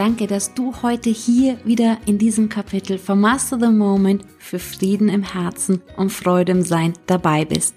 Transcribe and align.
Danke, 0.00 0.26
dass 0.26 0.54
du 0.54 0.72
heute 0.80 1.10
hier 1.10 1.58
wieder 1.66 1.98
in 2.06 2.16
diesem 2.16 2.48
Kapitel 2.48 2.96
von 2.96 3.20
Master 3.20 3.60
the 3.60 3.66
Moment 3.66 4.24
für 4.38 4.58
Frieden 4.58 5.10
im 5.10 5.22
Herzen 5.22 5.82
und 5.98 6.10
Freude 6.10 6.52
im 6.52 6.62
Sein 6.62 6.94
dabei 7.06 7.44
bist. 7.44 7.74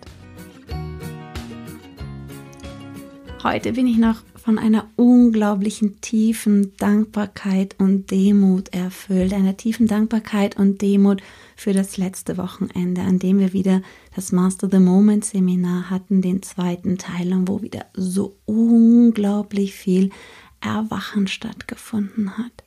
Heute 3.44 3.74
bin 3.74 3.88
ich 3.88 3.98
noch 3.98 4.22
von 4.36 4.58
einer 4.58 4.90
unglaublichen 4.96 6.00
tiefen 6.00 6.72
Dankbarkeit 6.78 7.76
und 7.80 8.10
Demut 8.10 8.74
erfüllt, 8.74 9.34
einer 9.34 9.58
tiefen 9.58 9.88
Dankbarkeit 9.88 10.58
und 10.58 10.82
Demut 10.82 11.22
für 11.58 11.74
das 11.74 11.98
letzte 11.98 12.38
Wochenende, 12.38 13.02
an 13.02 13.20
dem 13.20 13.40
wir 13.40 13.52
wieder 13.52 13.82
das 14.16 14.32
Master 14.32 14.70
the 14.72 14.80
Moment 14.80 15.26
Seminar 15.26 15.90
hatten, 15.90 16.22
den 16.22 16.42
zweiten 16.42 16.98
Teil, 16.98 17.34
und 17.34 17.50
wo 17.50 17.62
wieder 17.62 17.86
so 17.94 18.38
unglaublich 18.46 19.74
viel 19.74 20.10
Erwachen 20.64 21.28
stattgefunden 21.28 22.38
hat. 22.38 22.64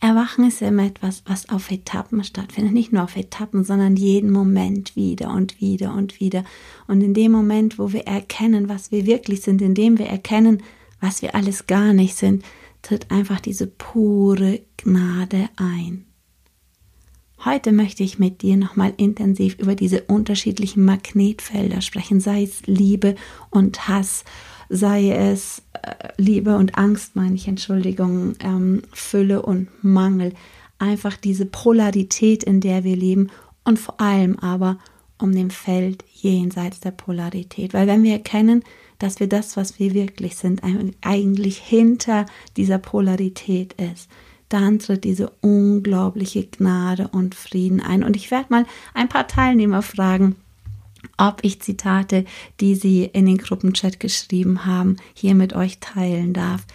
Erwachen 0.00 0.48
ist 0.48 0.60
immer 0.62 0.84
etwas, 0.84 1.22
was 1.26 1.48
auf 1.48 1.70
Etappen 1.70 2.24
stattfindet. 2.24 2.72
Nicht 2.72 2.92
nur 2.92 3.04
auf 3.04 3.16
Etappen, 3.16 3.62
sondern 3.62 3.94
jeden 3.94 4.32
Moment 4.32 4.96
wieder 4.96 5.30
und 5.30 5.60
wieder 5.60 5.94
und 5.94 6.18
wieder. 6.18 6.44
Und 6.88 7.02
in 7.02 7.14
dem 7.14 7.30
Moment, 7.30 7.78
wo 7.78 7.92
wir 7.92 8.06
erkennen, 8.06 8.68
was 8.68 8.90
wir 8.90 9.06
wirklich 9.06 9.42
sind, 9.42 9.62
in 9.62 9.74
dem 9.74 9.98
wir 9.98 10.06
erkennen, 10.06 10.62
was 11.00 11.22
wir 11.22 11.36
alles 11.36 11.68
gar 11.68 11.92
nicht 11.92 12.16
sind, 12.16 12.44
tritt 12.82 13.12
einfach 13.12 13.40
diese 13.40 13.68
pure 13.68 14.60
Gnade 14.76 15.48
ein. 15.56 16.06
Heute 17.44 17.72
möchte 17.72 18.04
ich 18.04 18.20
mit 18.20 18.42
dir 18.42 18.56
nochmal 18.56 18.94
intensiv 18.96 19.58
über 19.58 19.74
diese 19.74 20.02
unterschiedlichen 20.02 20.84
Magnetfelder 20.84 21.80
sprechen, 21.80 22.20
sei 22.20 22.44
es 22.44 22.66
Liebe 22.66 23.16
und 23.50 23.88
Hass, 23.88 24.24
sei 24.72 25.10
es 25.10 25.62
äh, 25.74 26.08
Liebe 26.16 26.56
und 26.56 26.78
Angst, 26.78 27.14
meine 27.14 27.34
ich, 27.34 27.46
Entschuldigung, 27.46 28.34
ähm, 28.40 28.82
Fülle 28.92 29.42
und 29.42 29.68
Mangel. 29.84 30.32
Einfach 30.78 31.16
diese 31.18 31.44
Polarität, 31.44 32.42
in 32.42 32.60
der 32.60 32.82
wir 32.82 32.96
leben 32.96 33.28
und 33.64 33.78
vor 33.78 34.00
allem 34.00 34.38
aber 34.38 34.78
um 35.18 35.32
dem 35.32 35.50
Feld 35.50 36.04
jenseits 36.14 36.80
der 36.80 36.90
Polarität. 36.90 37.74
Weil 37.74 37.86
wenn 37.86 38.02
wir 38.02 38.12
erkennen, 38.12 38.64
dass 38.98 39.20
wir 39.20 39.28
das, 39.28 39.58
was 39.58 39.78
wir 39.78 39.92
wirklich 39.92 40.36
sind, 40.36 40.62
eigentlich 41.02 41.58
hinter 41.58 42.24
dieser 42.56 42.78
Polarität 42.78 43.74
ist, 43.74 44.08
dann 44.48 44.78
tritt 44.78 45.04
diese 45.04 45.30
unglaubliche 45.42 46.46
Gnade 46.46 47.08
und 47.08 47.34
Frieden 47.34 47.80
ein. 47.80 48.02
Und 48.02 48.16
ich 48.16 48.30
werde 48.30 48.46
mal 48.48 48.66
ein 48.94 49.08
paar 49.08 49.28
Teilnehmer 49.28 49.82
fragen, 49.82 50.36
ob 51.16 51.40
ich 51.42 51.60
Zitate, 51.60 52.24
die 52.60 52.74
sie 52.74 53.04
in 53.04 53.26
den 53.26 53.38
Gruppenchat 53.38 54.00
geschrieben 54.00 54.64
haben, 54.64 54.96
hier 55.14 55.34
mit 55.34 55.54
euch 55.54 55.78
teilen 55.78 56.32
darf, 56.32 56.66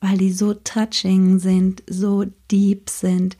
weil 0.00 0.18
die 0.18 0.32
so 0.32 0.54
touching 0.54 1.38
sind, 1.38 1.82
so 1.88 2.24
deep 2.50 2.90
sind 2.90 3.36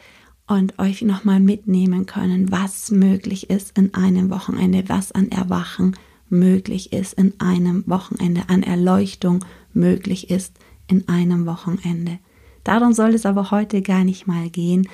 und 0.47 0.79
euch 0.79 1.03
nochmal 1.03 1.41
mitnehmen 1.41 2.07
können, 2.07 2.51
was 2.51 2.91
möglich 2.91 3.51
ist 3.51 3.77
in 3.77 3.95
einem 3.95 4.31
Wochenende, 4.31 4.85
was 4.89 5.13
an 5.13 5.31
Erwachen 5.31 5.97
möglich 6.29 6.93
ist 6.93 7.15
in 7.15 7.35
einem 7.41 7.85
Wochenende, 7.87 8.49
an 8.49 8.63
Erleuchtung 8.63 9.45
möglich 9.73 10.31
ist 10.31 10.59
in 10.89 11.09
einem 11.09 11.47
Wochenende. 11.47 12.19
Darum 12.65 12.93
soll 12.93 13.15
es 13.15 13.27
aber 13.27 13.51
heute 13.51 13.83
gar 13.83 14.05
nicht 14.05 14.27
mal 14.27 14.51
gehen. 14.51 14.89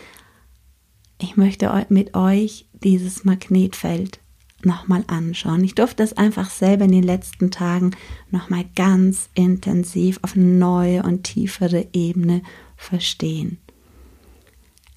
Ich 1.19 1.37
möchte 1.37 1.87
mit 1.89 2.15
euch 2.15 2.67
dieses 2.73 3.25
Magnetfeld 3.25 4.21
nochmal 4.67 5.05
anschauen. 5.06 5.65
Ich 5.65 5.75
durfte 5.75 6.03
das 6.03 6.17
einfach 6.17 6.50
selber 6.50 6.84
in 6.84 6.93
den 6.93 7.03
letzten 7.03 7.50
Tagen 7.50 7.93
nochmal 8.31 8.65
ganz 8.75 9.28
intensiv 9.34 10.19
auf 10.23 10.37
eine 10.37 10.45
neue 10.45 11.03
und 11.03 11.25
tiefere 11.25 11.87
Ebene 11.93 12.43
verstehen. 12.77 13.59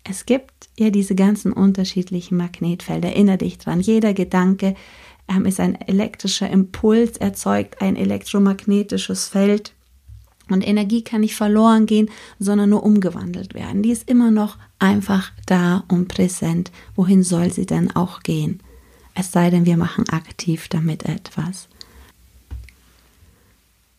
Es 0.03 0.26
gibt 0.26 0.70
ja 0.78 0.92
diese 0.92 1.16
ganzen 1.16 1.52
unterschiedlichen 1.52 2.38
Magnetfelder. 2.38 3.09
Erinnere 3.09 3.40
dich 3.40 3.58
dran. 3.58 3.80
Jeder 3.81 4.14
Gedanke 4.14 4.76
ähm, 5.28 5.46
ist 5.46 5.59
ein 5.59 5.76
elektrischer 5.76 6.50
Impuls, 6.50 7.18
erzeugt 7.18 7.82
ein 7.82 7.96
elektromagnetisches 7.96 9.28
Feld. 9.28 9.74
Und 10.50 10.68
Energie 10.68 11.03
kann 11.03 11.22
nicht 11.22 11.36
verloren 11.36 11.88
gehen, 11.88 12.12
sondern 12.38 12.70
nur 12.70 12.84
umgewandelt 12.84 13.56
werden. 13.56 13.82
Die 13.82 13.90
ist 13.90 14.08
immer 14.08 14.30
noch 14.30 14.58
einfach 14.78 15.32
da 15.47 15.84
und 15.88 16.08
präsent. 16.08 16.72
Wohin 16.96 17.24
soll 17.24 17.52
sie 17.52 17.66
denn 17.66 17.96
auch 17.96 18.22
gehen? 18.22 18.62
Es 19.16 19.31
sei 19.31 19.50
denn, 19.50 19.66
wir 19.66 19.78
machen 19.78 20.08
aktiv 20.09 20.68
damit 20.68 21.03
etwas. 21.03 21.68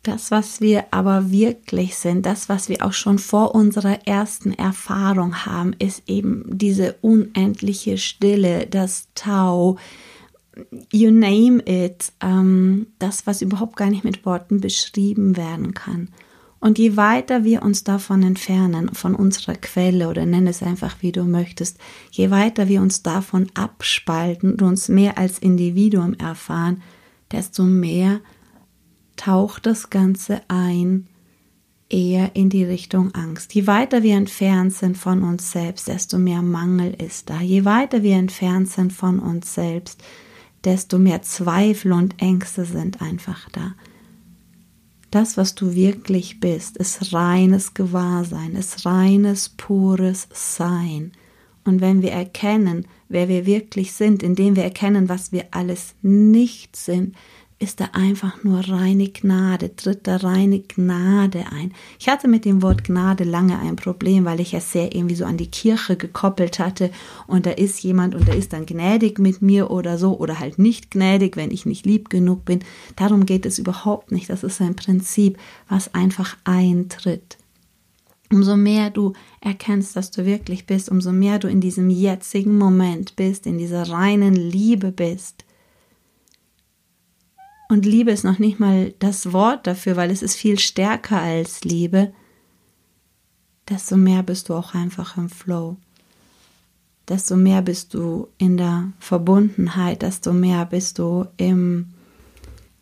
Das, 0.03 0.31
was 0.31 0.61
wir 0.61 0.85
aber 0.93 1.33
wirklich 1.33 1.97
sind, 1.97 2.27
das, 2.27 2.49
was 2.49 2.69
wir 2.69 2.87
auch 2.87 2.93
schon 2.93 3.19
vor 3.19 3.57
unserer 3.57 4.07
ersten 4.07 4.53
Erfahrung 4.53 5.45
haben, 5.47 5.73
ist 5.81 6.05
eben 6.07 6.45
diese 6.47 6.95
unendliche 7.01 7.99
Stille, 7.99 8.69
das 8.69 9.09
Tau, 9.17 9.79
you 10.93 11.11
name 11.11 11.61
it, 11.67 12.13
ähm, 12.21 12.87
das, 13.01 13.27
was 13.27 13.43
überhaupt 13.43 13.75
gar 13.77 13.91
nicht 13.91 14.05
mit 14.05 14.25
Worten 14.25 14.61
beschrieben 14.61 15.37
werden 15.37 15.75
kann. 15.75 16.09
Und 16.59 16.79
je 16.79 16.97
weiter 16.97 17.45
wir 17.45 17.63
uns 17.63 17.85
davon 17.85 18.23
entfernen, 18.23 18.91
von 18.95 19.15
unserer 19.15 19.55
Quelle 19.55 20.09
oder 20.09 20.25
nenn 20.25 20.47
es 20.47 20.63
einfach 20.63 20.97
wie 21.01 21.13
du 21.13 21.25
möchtest, 21.25 21.79
je 22.11 22.31
weiter 22.31 22.67
wir 22.69 22.81
uns 22.81 23.03
davon 23.03 23.49
abspalten 23.55 24.53
und 24.53 24.63
uns 24.63 24.89
mehr 24.89 25.19
als 25.19 25.39
Individuum 25.39 26.15
erfahren, 26.15 26.83
desto 27.31 27.63
mehr 27.63 28.21
taucht 29.17 29.67
das 29.67 29.91
Ganze 29.91 30.41
ein 30.49 31.09
eher 31.89 32.35
in 32.35 32.49
die 32.49 32.65
Richtung 32.65 33.15
Angst. 33.15 33.55
Je 33.55 33.67
weiter 33.67 34.03
wir 34.03 34.17
entfernt 34.17 34.73
sind 34.73 34.97
von 34.97 35.23
uns 35.23 35.53
selbst, 35.53 35.89
desto 35.89 36.19
mehr 36.19 36.43
Mangel 36.43 36.95
ist 36.95 37.31
da. 37.31 37.41
Je 37.41 37.65
weiter 37.65 38.03
wir 38.03 38.17
entfernt 38.17 38.71
sind 38.71 38.93
von 38.93 39.21
uns 39.21 39.55
selbst, 39.55 40.03
desto 40.65 40.99
mehr 40.99 41.23
Zweifel 41.23 41.93
und 41.93 42.21
Ängste 42.21 42.65
sind 42.65 43.01
einfach 43.01 43.49
da. 43.51 43.75
Das, 45.17 45.39
was 45.39 45.55
du 45.55 45.75
wirklich 45.75 46.41
bist, 46.41 46.77
ist 46.77 47.15
reines 47.15 47.73
Gewahrsein, 47.73 48.55
ist 48.55 48.85
reines, 48.85 49.49
pures 49.49 50.29
Sein. 50.31 51.13
Und 51.65 51.81
wenn 51.81 52.03
wir 52.03 52.13
erkennen, 52.13 52.87
wer 53.09 53.27
wir 53.27 53.47
wirklich 53.47 53.95
sind, 53.95 54.23
indem 54.23 54.57
wir 54.57 54.65
erkennen, 54.65 55.09
was 55.09 55.33
wir 55.33 55.47
alles 55.53 55.95
nicht 56.03 56.77
sind, 56.77 57.17
ist 57.59 57.81
da 57.81 57.87
einfach 57.95 58.45
nur 58.45 58.61
reine 58.61 59.09
Gnade, 59.09 59.75
tritt 59.75 60.07
da 60.07 60.17
reine 60.17 60.61
Gnade 60.61 61.47
ein. 61.51 61.73
Ich 61.99 62.09
hatte 62.09 62.29
mit 62.29 62.45
dem 62.45 62.61
Wort 62.61 62.85
Gnade 62.85 63.25
lange 63.25 63.59
ein 63.59 63.77
Problem, 63.77 64.27
weil 64.27 64.41
ich 64.41 64.53
es 64.53 64.73
sehr 64.73 64.95
irgendwie 64.95 65.15
so 65.15 65.25
an 65.25 65.39
die 65.39 65.51
Kirche 65.51 65.97
gekoppelt 65.97 66.59
hatte 66.59 66.91
und 67.27 67.47
da 67.47 67.53
ist 67.53 67.83
jemand 67.83 68.15
und 68.15 68.29
der 68.29 68.37
ist 68.37 68.53
dann 68.53 68.67
gnädig 68.67 69.19
mit 69.19 69.41
mir 69.41 69.71
oder 69.71 69.97
so 69.97 70.19
oder 70.19 70.39
halt 70.39 70.59
nicht 70.59 70.91
gnädig, 70.91 71.37
wenn 71.37 71.51
ich 71.51 71.65
nicht 71.65 71.87
lieb 71.87 72.11
genug 72.11 72.45
bin. 72.45 72.61
Darum 72.95 73.25
geht 73.25 73.47
es 73.47 73.59
überhaupt 73.59 74.13
nicht. 74.13 74.29
Das 74.29 74.43
ist 74.43 74.61
ein 74.61 74.77
Prinzip, 74.77 75.39
was 75.67 75.95
einfach 75.95 76.37
eintritt. 76.45 77.39
Umso 78.31 78.57
mehr 78.57 78.91
du 78.91 79.15
erkennst, 79.41 79.97
dass 79.97 80.11
du 80.11 80.27
wirklich 80.27 80.67
bist, 80.67 80.91
umso 80.91 81.11
mehr 81.11 81.39
du 81.39 81.49
in 81.49 81.63
diesem 81.63 81.89
jetzigen 81.89 82.59
Moment 82.59 83.17
bist, 83.17 83.47
in 83.47 83.57
dieser 83.57 83.89
reinen 83.89 84.35
Liebe 84.35 84.93
bist, 84.93 85.46
und 87.69 87.85
Liebe 87.85 88.13
ist 88.13 88.25
noch 88.25 88.39
nicht 88.39 88.61
mal 88.61 88.95
das 88.99 89.33
Wort 89.33 89.67
dafür, 89.67 89.97
weil 89.97 90.11
es 90.11 90.23
ist 90.23 90.37
viel 90.37 90.59
stärker 90.59 91.21
als 91.21 91.65
Liebe. 91.65 92.13
Desto 93.69 93.97
mehr 93.97 94.23
bist 94.23 94.49
du 94.49 94.55
auch 94.55 94.75
einfach 94.75 95.17
im 95.17 95.29
Flow. 95.29 95.77
Desto 97.09 97.37
mehr 97.37 97.63
bist 97.63 97.95
du 97.95 98.29
in 98.39 98.57
der 98.57 98.93
Verbundenheit, 98.99 100.03
desto 100.03 100.33
mehr 100.33 100.65
bist 100.67 100.99
du 100.99 101.27
im, 101.37 101.89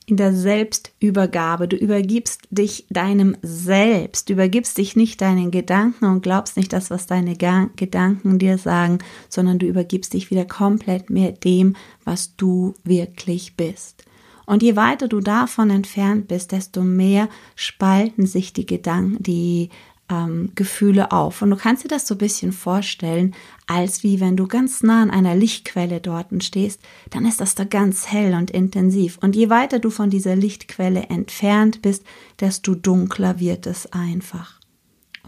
in 0.06 0.16
der 0.18 0.34
Selbstübergabe. 0.34 1.68
Du 1.68 1.76
übergibst 1.76 2.48
dich 2.50 2.86
deinem 2.90 3.36
Selbst, 3.42 4.28
du 4.28 4.34
übergibst 4.34 4.76
dich 4.76 4.96
nicht 4.96 5.20
deinen 5.22 5.50
Gedanken 5.50 6.06
und 6.06 6.22
glaubst 6.22 6.58
nicht 6.58 6.74
das, 6.74 6.90
was 6.90 7.06
deine 7.06 7.36
Gedanken 7.36 8.38
dir 8.38 8.58
sagen, 8.58 8.98
sondern 9.30 9.58
du 9.58 9.66
übergibst 9.66 10.12
dich 10.12 10.30
wieder 10.30 10.44
komplett 10.44 11.08
mehr 11.08 11.32
dem, 11.32 11.76
was 12.04 12.36
du 12.36 12.74
wirklich 12.84 13.56
bist. 13.56 14.04
Und 14.46 14.62
je 14.62 14.76
weiter 14.76 15.08
du 15.08 15.20
davon 15.20 15.70
entfernt 15.70 16.28
bist, 16.28 16.52
desto 16.52 16.82
mehr 16.82 17.28
spalten 17.56 18.26
sich 18.26 18.52
die 18.52 18.66
Gedanken, 18.66 19.22
die 19.22 19.70
ähm, 20.10 20.52
Gefühle 20.54 21.12
auf. 21.12 21.42
Und 21.42 21.50
du 21.50 21.56
kannst 21.56 21.84
dir 21.84 21.88
das 21.88 22.06
so 22.06 22.14
ein 22.14 22.18
bisschen 22.18 22.52
vorstellen, 22.52 23.34
als 23.66 24.02
wie 24.02 24.20
wenn 24.20 24.36
du 24.36 24.46
ganz 24.46 24.82
nah 24.82 25.02
an 25.02 25.10
einer 25.10 25.34
Lichtquelle 25.34 26.00
dort 26.00 26.26
stehst, 26.42 26.80
dann 27.10 27.24
ist 27.24 27.40
das 27.40 27.54
da 27.54 27.64
ganz 27.64 28.08
hell 28.08 28.34
und 28.34 28.50
intensiv. 28.50 29.18
Und 29.22 29.34
je 29.34 29.50
weiter 29.50 29.78
du 29.78 29.90
von 29.90 30.10
dieser 30.10 30.36
Lichtquelle 30.36 31.04
entfernt 31.04 31.82
bist, 31.82 32.04
desto 32.40 32.74
dunkler 32.74 33.40
wird 33.40 33.66
es 33.66 33.90
einfach. 33.92 34.60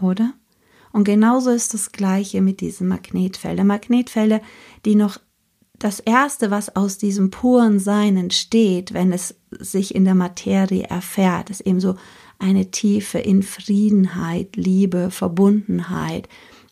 Oder? 0.01 0.33
Und 0.91 1.03
genauso 1.03 1.49
ist 1.49 1.73
das 1.73 1.91
Gleiche 1.91 2.41
mit 2.41 2.61
diesen 2.61 2.87
Magnetfeldern. 2.87 3.67
Magnetfelder, 3.67 4.41
die 4.85 4.95
noch 4.95 5.19
das 5.79 5.99
Erste, 5.99 6.49
was 6.49 6.75
aus 6.75 6.97
diesem 6.97 7.29
puren 7.29 7.79
Sein 7.79 8.17
entsteht, 8.17 8.93
wenn 8.93 9.13
es 9.13 9.35
sich 9.51 9.93
in 9.93 10.05
der 10.05 10.15
Materie 10.15 10.83
erfährt, 10.83 11.49
ist 11.49 11.61
eben 11.61 11.79
so 11.79 11.95
eine 12.39 12.71
Tiefe 12.71 13.19
in 13.19 13.43
Friedenheit, 13.43 14.55
Liebe, 14.55 15.11
Verbundenheit. 15.11 16.27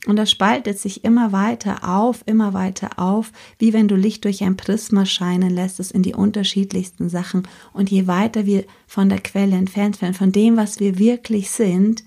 Und 0.07 0.17
das 0.17 0.29
spaltet 0.29 0.77
sich 0.79 1.03
immer 1.03 1.31
weiter 1.31 1.87
auf, 1.87 2.21
immer 2.27 2.53
weiter 2.53 2.99
auf, 2.99 3.31
wie 3.57 3.73
wenn 3.73 3.87
du 3.87 3.95
Licht 3.95 4.23
durch 4.25 4.43
ein 4.43 4.57
Prisma 4.57 5.05
scheinen 5.05 5.49
lässt, 5.49 5.79
es 5.79 5.89
in 5.89 6.03
die 6.03 6.13
unterschiedlichsten 6.13 7.09
Sachen. 7.09 7.47
Und 7.73 7.89
je 7.89 8.05
weiter 8.05 8.45
wir 8.45 8.65
von 8.85 9.09
der 9.09 9.19
Quelle 9.19 9.55
entfernt 9.55 10.01
werden, 10.01 10.13
von 10.13 10.31
dem, 10.31 10.57
was 10.57 10.79
wir 10.79 10.99
wirklich 10.99 11.49
sind, 11.49 12.03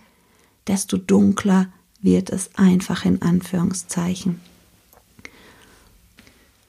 desto 0.68 0.96
dunkler 0.96 1.66
wird 2.00 2.30
es 2.30 2.54
einfach 2.54 3.04
in 3.04 3.22
Anführungszeichen. 3.22 4.40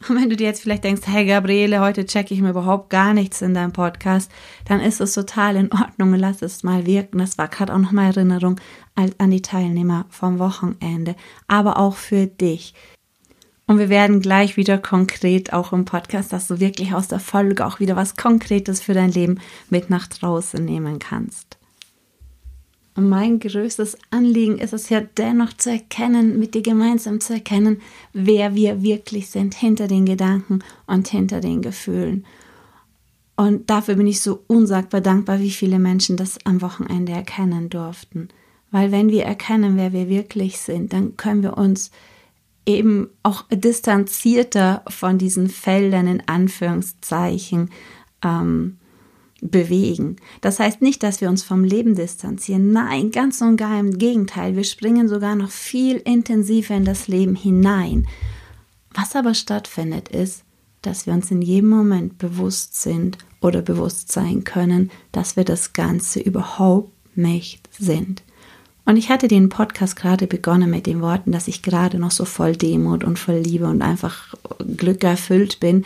Und 0.07 0.15
wenn 0.15 0.29
du 0.29 0.37
dir 0.37 0.47
jetzt 0.47 0.61
vielleicht 0.61 0.85
denkst, 0.85 1.01
hey 1.05 1.25
Gabriele, 1.25 1.81
heute 1.81 2.05
checke 2.05 2.33
ich 2.33 2.41
mir 2.41 2.51
überhaupt 2.51 2.89
gar 2.89 3.13
nichts 3.13 3.41
in 3.41 3.53
deinem 3.53 3.73
Podcast, 3.73 4.31
dann 4.65 4.79
ist 4.79 5.01
es 5.01 5.13
total 5.13 5.57
in 5.57 5.71
Ordnung 5.73 6.13
und 6.13 6.19
lass 6.19 6.41
es 6.41 6.63
mal 6.63 6.85
wirken. 6.85 7.17
Das 7.17 7.37
war 7.37 7.49
gerade 7.49 7.73
auch 7.73 7.79
nochmal 7.79 8.07
Erinnerung 8.07 8.59
an 8.95 9.31
die 9.31 9.41
Teilnehmer 9.41 10.05
vom 10.09 10.39
Wochenende, 10.39 11.15
aber 11.47 11.77
auch 11.77 11.95
für 11.95 12.27
dich. 12.27 12.73
Und 13.67 13.77
wir 13.77 13.89
werden 13.89 14.19
gleich 14.19 14.57
wieder 14.57 14.79
konkret 14.79 15.53
auch 15.53 15.73
im 15.73 15.85
Podcast, 15.85 16.33
dass 16.33 16.47
du 16.47 16.59
wirklich 16.59 16.93
aus 16.93 17.07
der 17.07 17.19
Folge 17.19 17.65
auch 17.65 17.79
wieder 17.79 17.95
was 17.95 18.15
Konkretes 18.15 18.81
für 18.81 18.93
dein 18.93 19.11
Leben 19.11 19.39
mit 19.69 19.91
nach 19.91 20.07
draußen 20.07 20.63
nehmen 20.63 20.97
kannst. 20.97 21.58
Und 22.99 23.07
mein 23.07 23.39
größtes 23.39 23.97
Anliegen 24.09 24.57
ist 24.57 24.73
es 24.73 24.89
ja 24.89 24.99
dennoch 24.99 25.53
zu 25.53 25.71
erkennen, 25.71 26.37
mit 26.37 26.53
dir 26.53 26.61
gemeinsam 26.61 27.21
zu 27.21 27.31
erkennen, 27.31 27.79
wer 28.11 28.55
wir 28.55 28.83
wirklich 28.83 29.29
sind 29.29 29.55
hinter 29.55 29.87
den 29.87 30.05
Gedanken 30.05 30.59
und 30.85 31.07
hinter 31.07 31.39
den 31.39 31.61
Gefühlen. 31.61 32.25
Und 33.37 33.69
dafür 33.69 33.95
bin 33.95 34.05
ich 34.05 34.19
so 34.19 34.43
unsagbar 34.47 34.99
dankbar, 34.99 35.39
wie 35.39 35.51
viele 35.51 35.79
Menschen 35.79 36.17
das 36.17 36.45
am 36.45 36.61
Wochenende 36.61 37.13
erkennen 37.13 37.69
durften. 37.69 38.27
Weil 38.69 38.91
wenn 38.91 39.07
wir 39.07 39.23
erkennen, 39.23 39.77
wer 39.77 39.93
wir 39.93 40.09
wirklich 40.09 40.57
sind, 40.57 40.91
dann 40.91 41.15
können 41.15 41.41
wir 41.41 41.57
uns 41.57 41.91
eben 42.65 43.07
auch 43.23 43.45
distanzierter 43.49 44.83
von 44.89 45.17
diesen 45.17 45.47
Feldern 45.47 46.07
in 46.07 46.27
Anführungszeichen 46.27 47.69
ähm, 48.25 48.78
bewegen. 49.41 50.17
Das 50.41 50.59
heißt 50.59 50.81
nicht, 50.81 51.03
dass 51.03 51.21
wir 51.21 51.29
uns 51.29 51.43
vom 51.43 51.63
Leben 51.63 51.95
distanzieren. 51.95 52.71
Nein, 52.71 53.11
ganz 53.11 53.41
und 53.41 53.57
gar 53.57 53.79
im 53.79 53.97
Gegenteil. 53.97 54.55
Wir 54.55 54.63
springen 54.63 55.07
sogar 55.07 55.35
noch 55.35 55.51
viel 55.51 55.97
intensiver 55.97 56.75
in 56.75 56.85
das 56.85 57.07
Leben 57.07 57.35
hinein. 57.35 58.07
Was 58.93 59.15
aber 59.15 59.33
stattfindet, 59.33 60.09
ist, 60.09 60.43
dass 60.81 61.05
wir 61.05 61.13
uns 61.13 61.29
in 61.31 61.41
jedem 61.41 61.69
Moment 61.69 62.17
bewusst 62.17 62.81
sind 62.81 63.17
oder 63.41 63.61
bewusst 63.61 64.11
sein 64.11 64.43
können, 64.43 64.91
dass 65.11 65.35
wir 65.35 65.43
das 65.43 65.73
Ganze 65.73 66.19
überhaupt 66.19 66.91
nicht 67.15 67.69
sind. 67.77 68.23
Und 68.85 68.97
ich 68.97 69.09
hatte 69.09 69.27
den 69.27 69.49
Podcast 69.49 69.95
gerade 69.95 70.25
begonnen 70.25 70.69
mit 70.69 70.87
den 70.87 71.01
Worten, 71.01 71.31
dass 71.31 71.47
ich 71.47 71.61
gerade 71.61 71.99
noch 71.99 72.11
so 72.11 72.25
voll 72.25 72.55
Demut 72.55 73.03
und 73.03 73.19
voll 73.19 73.37
Liebe 73.37 73.67
und 73.67 73.81
einfach 73.81 74.33
Glück 74.77 75.03
erfüllt 75.03 75.59
bin, 75.59 75.85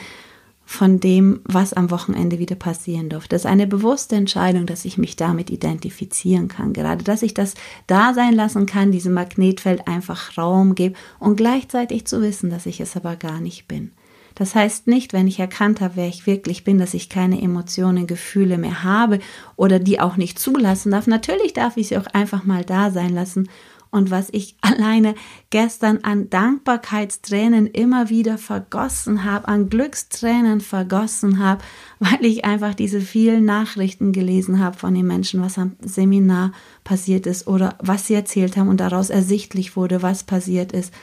von 0.65 0.99
dem, 0.99 1.41
was 1.43 1.73
am 1.73 1.91
Wochenende 1.91 2.39
wieder 2.39 2.55
passieren 2.55 3.09
durfte. 3.09 3.29
Das 3.29 3.41
ist 3.41 3.51
eine 3.51 3.67
bewusste 3.67 4.15
Entscheidung, 4.15 4.65
dass 4.65 4.85
ich 4.85 4.97
mich 4.97 5.15
damit 5.15 5.49
identifizieren 5.49 6.47
kann. 6.47 6.73
Gerade, 6.73 7.03
dass 7.03 7.21
ich 7.21 7.33
das 7.33 7.55
da 7.87 8.13
sein 8.13 8.33
lassen 8.33 8.65
kann, 8.65 8.91
diesem 8.91 9.13
Magnetfeld 9.13 9.87
einfach 9.87 10.37
Raum 10.37 10.75
gebe 10.75 10.95
und 11.19 11.35
gleichzeitig 11.35 12.05
zu 12.05 12.21
wissen, 12.21 12.49
dass 12.49 12.65
ich 12.65 12.79
es 12.79 12.95
aber 12.95 13.15
gar 13.15 13.41
nicht 13.41 13.67
bin. 13.67 13.91
Das 14.35 14.55
heißt 14.55 14.87
nicht, 14.87 15.13
wenn 15.13 15.27
ich 15.27 15.39
erkannt 15.39 15.79
habe, 15.79 15.95
wer 15.95 16.07
ich 16.07 16.25
wirklich 16.25 16.63
bin, 16.63 16.79
dass 16.79 16.95
ich 16.95 17.09
keine 17.09 17.41
Emotionen, 17.41 18.07
Gefühle 18.07 18.57
mehr 18.57 18.83
habe 18.83 19.19
oder 19.55 19.79
die 19.79 19.99
auch 19.99 20.17
nicht 20.17 20.39
zulassen 20.39 20.91
darf. 20.91 21.05
Natürlich 21.05 21.53
darf 21.53 21.77
ich 21.77 21.89
sie 21.89 21.97
auch 21.97 22.07
einfach 22.07 22.43
mal 22.43 22.63
da 22.63 22.89
sein 22.89 23.13
lassen 23.13 23.47
und 23.93 24.09
was 24.09 24.29
ich 24.31 24.55
alleine 24.61 25.15
gestern 25.51 25.99
an 26.01 26.29
Dankbarkeitstränen 26.29 27.67
immer 27.67 28.09
wieder 28.09 28.37
vergossen 28.37 29.23
habe, 29.23 29.47
an 29.47 29.69
Glückstränen 29.69 30.61
vergossen 30.61 31.39
habe, 31.39 31.63
weil 31.99 32.25
ich 32.25 32.43
einfach 32.43 32.73
diese 32.73 32.99
vielen 32.99 33.45
Nachrichten 33.45 34.11
gelesen 34.11 34.59
habe 34.59 34.77
von 34.77 34.93
den 34.93 35.07
Menschen, 35.07 35.41
was 35.41 35.57
am 35.57 35.77
Seminar 35.81 36.51
passiert 36.83 37.27
ist 37.27 37.47
oder 37.47 37.77
was 37.79 38.07
sie 38.07 38.15
erzählt 38.15 38.57
haben 38.57 38.67
und 38.67 38.79
daraus 38.79 39.09
ersichtlich 39.09 39.77
wurde, 39.77 40.01
was 40.01 40.23
passiert 40.23 40.71
ist. 40.71 40.93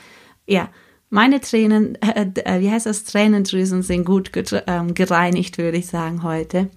Ja, 0.45 0.69
meine 1.09 1.39
Tränen, 1.39 1.95
äh, 2.01 2.27
äh 2.43 2.59
wie 2.59 2.69
heißt 2.69 2.85
das, 2.85 3.05
Tränendrüsen 3.05 3.83
sind 3.83 4.03
gut 4.03 4.31
ähm, 4.67 4.93
gereinigt, 4.93 5.57
würde 5.57 5.77
ich 5.77 5.87
sagen, 5.87 6.23
heute. 6.23 6.69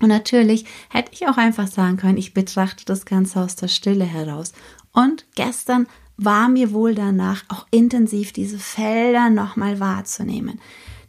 Und 0.00 0.08
natürlich 0.08 0.64
hätte 0.88 1.10
ich 1.12 1.28
auch 1.28 1.36
einfach 1.36 1.66
sagen 1.66 1.98
können, 1.98 2.16
ich 2.16 2.32
betrachte 2.32 2.84
das 2.86 3.04
Ganze 3.04 3.40
aus 3.40 3.56
der 3.56 3.68
Stille 3.68 4.04
heraus. 4.04 4.52
Und 4.92 5.26
gestern 5.34 5.86
war 6.16 6.48
mir 6.48 6.72
wohl 6.72 6.94
danach 6.94 7.44
auch 7.48 7.66
intensiv 7.70 8.32
diese 8.32 8.58
Felder 8.58 9.30
nochmal 9.30 9.80
wahrzunehmen. 9.80 10.60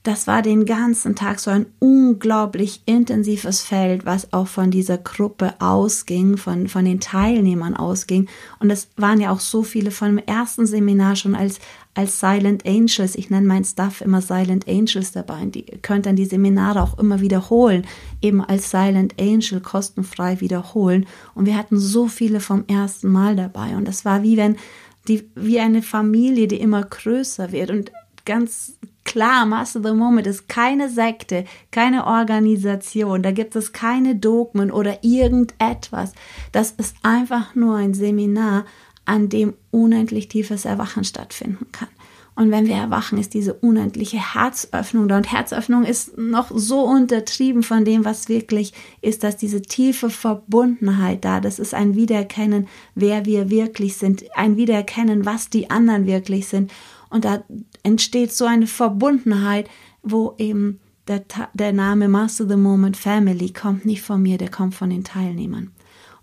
Das 0.03 0.25
war 0.25 0.41
den 0.41 0.65
ganzen 0.65 1.15
Tag 1.15 1.39
so 1.39 1.51
ein 1.51 1.67
unglaublich 1.77 2.81
intensives 2.87 3.61
Feld, 3.61 4.03
was 4.03 4.33
auch 4.33 4.47
von 4.47 4.71
dieser 4.71 4.97
Gruppe 4.97 5.53
ausging, 5.59 6.37
von, 6.37 6.67
von 6.67 6.85
den 6.85 6.99
Teilnehmern 6.99 7.75
ausging. 7.75 8.27
Und 8.57 8.71
es 8.71 8.87
waren 8.97 9.21
ja 9.21 9.31
auch 9.31 9.39
so 9.39 9.61
viele 9.61 9.91
von 9.91 10.15
dem 10.15 10.25
ersten 10.25 10.65
Seminar 10.65 11.15
schon 11.15 11.35
als, 11.35 11.59
als 11.93 12.19
Silent 12.19 12.65
Angels. 12.65 13.15
Ich 13.15 13.29
nenne 13.29 13.47
mein 13.47 13.65
Stuff 13.65 14.01
immer 14.01 14.21
Silent 14.21 14.67
Angels 14.67 15.11
dabei. 15.11 15.41
Und 15.41 15.55
die 15.55 15.65
könnt 15.81 16.05
dann 16.05 16.15
die 16.15 16.25
Seminare 16.25 16.81
auch 16.81 16.97
immer 16.97 17.19
wiederholen, 17.19 17.85
eben 18.21 18.41
als 18.41 18.71
Silent 18.71 19.15
Angel 19.19 19.59
kostenfrei 19.59 20.39
wiederholen. 20.39 21.05
Und 21.35 21.45
wir 21.45 21.57
hatten 21.57 21.77
so 21.77 22.07
viele 22.07 22.39
vom 22.39 22.63
ersten 22.67 23.11
Mal 23.11 23.35
dabei. 23.35 23.75
Und 23.75 23.87
das 23.87 24.05
war 24.05 24.23
wie 24.23 24.37
wenn 24.37 24.55
die, 25.07 25.29
wie 25.35 25.59
eine 25.59 25.81
Familie, 25.81 26.47
die 26.47 26.59
immer 26.61 26.83
größer 26.83 27.51
wird. 27.51 27.71
Und 27.71 27.91
ganz 28.25 28.77
klar, 29.03 29.45
Master 29.45 29.81
the 29.83 29.93
Moment 29.93 30.27
ist 30.27 30.47
keine 30.47 30.89
Sekte, 30.89 31.45
keine 31.71 32.05
Organisation, 32.05 33.23
da 33.23 33.31
gibt 33.31 33.55
es 33.55 33.73
keine 33.73 34.15
Dogmen 34.15 34.71
oder 34.71 35.03
irgendetwas. 35.03 36.13
Das 36.51 36.71
ist 36.71 36.95
einfach 37.03 37.55
nur 37.55 37.77
ein 37.77 37.93
Seminar, 37.93 38.65
an 39.05 39.29
dem 39.29 39.53
unendlich 39.71 40.27
tiefes 40.27 40.65
Erwachen 40.65 41.03
stattfinden 41.03 41.67
kann. 41.71 41.89
Und 42.33 42.49
wenn 42.49 42.65
wir 42.65 42.75
erwachen, 42.75 43.17
ist 43.17 43.33
diese 43.33 43.53
unendliche 43.53 44.33
Herzöffnung 44.33 45.07
da. 45.07 45.17
Und 45.17 45.31
Herzöffnung 45.31 45.83
ist 45.83 46.17
noch 46.17 46.49
so 46.53 46.81
untertrieben 46.81 47.61
von 47.61 47.83
dem, 47.83 48.05
was 48.05 48.29
wirklich 48.29 48.73
ist, 49.01 49.23
dass 49.23 49.35
diese 49.35 49.61
tiefe 49.61 50.09
Verbundenheit 50.09 51.25
da, 51.25 51.41
das 51.41 51.59
ist 51.59 51.73
ein 51.73 51.95
Wiedererkennen, 51.95 52.67
wer 52.95 53.25
wir 53.25 53.49
wirklich 53.49 53.97
sind, 53.97 54.23
ein 54.33 54.55
Wiedererkennen, 54.55 55.25
was 55.25 55.49
die 55.49 55.69
anderen 55.69 56.07
wirklich 56.07 56.47
sind. 56.47 56.71
Und 57.09 57.25
da 57.25 57.43
entsteht 57.83 58.31
so 58.31 58.45
eine 58.45 58.67
Verbundenheit, 58.67 59.69
wo 60.01 60.33
eben 60.37 60.79
der, 61.07 61.23
der 61.53 61.73
Name 61.73 62.07
Master 62.07 62.47
the 62.47 62.55
Moment 62.55 62.95
Family 62.95 63.51
kommt 63.51 63.85
nicht 63.85 64.01
von 64.01 64.21
mir, 64.21 64.37
der 64.37 64.49
kommt 64.49 64.73
von 64.73 64.89
den 64.89 65.03
Teilnehmern. 65.03 65.71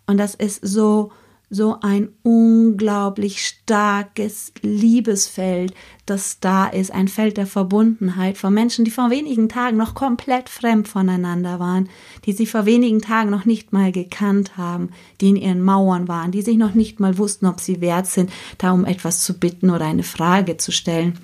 Und 0.07 0.17
das 0.17 0.35
ist 0.35 0.67
so, 0.67 1.13
so 1.51 1.79
ein 1.81 2.11
unglaublich 2.23 3.47
starkes 3.47 4.53
Liebesfeld, 4.61 5.73
das 6.05 6.41
da 6.41 6.67
ist, 6.67 6.93
ein 6.93 7.09
Feld 7.09 7.39
der 7.39 7.47
Verbundenheit 7.47 8.37
von 8.37 8.53
Menschen, 8.53 8.85
die 8.85 8.91
vor 8.91 9.11
wenigen 9.11 9.49
Tagen 9.49 9.79
noch 9.79 9.95
komplett 9.95 10.51
fremd 10.51 10.89
voneinander 10.89 11.59
waren, 11.59 11.89
die 12.27 12.33
sich 12.33 12.51
vor 12.51 12.67
wenigen 12.67 13.01
Tagen 13.01 13.31
noch 13.31 13.47
nicht 13.47 13.73
mal 13.73 13.93
gekannt 13.93 14.59
haben, 14.59 14.91
die 15.21 15.31
in 15.31 15.37
ihren 15.37 15.63
Mauern 15.63 16.07
waren, 16.07 16.33
die 16.33 16.43
sich 16.43 16.59
noch 16.59 16.75
nicht 16.75 17.01
mal 17.01 17.17
wussten, 17.17 17.47
ob 17.47 17.61
sie 17.61 17.81
wert 17.81 18.07
sind, 18.07 18.31
da 18.59 18.73
um 18.73 18.85
etwas 18.85 19.23
zu 19.23 19.39
bitten 19.39 19.71
oder 19.71 19.87
eine 19.87 20.03
Frage 20.03 20.59
zu 20.59 20.71
stellen. 20.71 21.19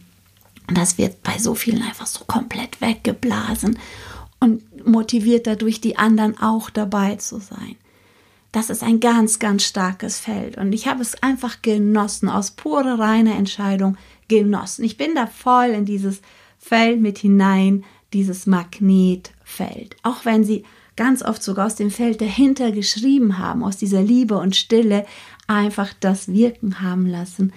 Und 0.69 0.79
das 0.79 0.97
wird 0.97 1.23
bei 1.23 1.37
so 1.39 1.55
vielen 1.55 1.83
einfach 1.83 2.07
so 2.07 2.25
komplett 2.25 2.81
weggeblasen 2.81 3.79
und 4.41 4.87
motiviert 4.87 5.47
dadurch 5.47 5.83
die 5.83 5.99
anderen 5.99 6.39
auch 6.39 6.71
dabei 6.71 7.17
zu 7.17 7.39
sein. 7.39 7.77
Das 8.55 8.71
ist 8.71 8.85
ein 8.85 9.01
ganz, 9.01 9.41
ganz 9.41 9.65
starkes 9.65 10.21
Feld. 10.21 10.59
Und 10.59 10.73
ich 10.73 10.87
habe 10.87 11.03
es 11.03 11.21
einfach 11.21 11.61
genossen, 11.61 12.29
aus 12.29 12.53
purer, 12.53 13.01
reiner 13.01 13.35
Entscheidung 13.35 13.97
genossen. 14.29 14.85
Ich 14.85 14.97
bin 14.97 15.17
da 15.17 15.27
voll 15.27 15.71
in 15.71 15.85
dieses 15.85 16.21
Feld 16.57 17.01
mit 17.01 17.19
hinein, 17.19 17.83
dieses 18.13 18.47
Magnetfeld. 18.47 19.97
Auch 20.05 20.25
wenn 20.25 20.45
sie 20.45 20.63
ganz 20.95 21.25
oft 21.25 21.43
sogar 21.43 21.67
aus 21.67 21.75
dem 21.75 21.91
Feld 21.91 22.21
dahinter 22.21 22.71
geschrieben 22.71 23.39
haben, 23.39 23.65
aus 23.65 23.77
dieser 23.77 24.03
Liebe 24.03 24.39
und 24.39 24.55
Stille. 24.55 25.05
einfach 25.49 25.93
das 25.99 26.29
wirken 26.29 26.81
haben 26.81 27.09
lassen, 27.09 27.53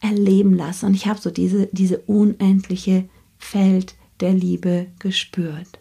erleben 0.00 0.54
lassen. 0.54 0.84
Und 0.84 0.94
ich 0.94 1.06
habe 1.06 1.18
so 1.18 1.30
diese, 1.30 1.70
diese 1.72 2.00
unendliche 2.00 3.08
Feld 3.38 3.94
der 4.20 4.34
Liebe 4.34 4.88
gespürt. 4.98 5.78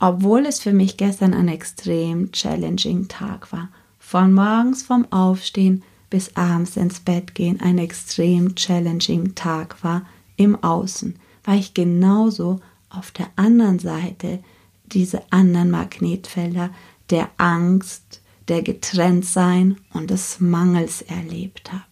Obwohl 0.00 0.46
es 0.46 0.60
für 0.60 0.72
mich 0.72 0.96
gestern 0.96 1.34
ein 1.34 1.48
extrem 1.48 2.32
challenging 2.32 3.08
Tag 3.08 3.52
war. 3.52 3.68
Von 3.98 4.32
morgens 4.32 4.82
vom 4.82 5.06
Aufstehen 5.12 5.82
bis 6.08 6.36
abends 6.36 6.76
ins 6.76 7.00
Bett 7.00 7.34
gehen 7.34 7.60
ein 7.60 7.78
extrem 7.78 8.56
challenging 8.56 9.34
Tag 9.34 9.84
war 9.84 10.02
im 10.36 10.60
Außen, 10.64 11.16
war 11.44 11.54
ich 11.54 11.74
genauso 11.74 12.60
auf 12.88 13.10
der 13.12 13.28
anderen 13.36 13.78
Seite 13.78 14.40
diese 14.86 15.22
anderen 15.30 15.70
Magnetfelder 15.70 16.70
der 17.10 17.28
Angst, 17.36 18.22
der 18.48 18.62
Getrenntsein 18.62 19.76
und 19.92 20.10
des 20.10 20.40
Mangels 20.40 21.02
erlebt 21.02 21.72
habe. 21.72 21.84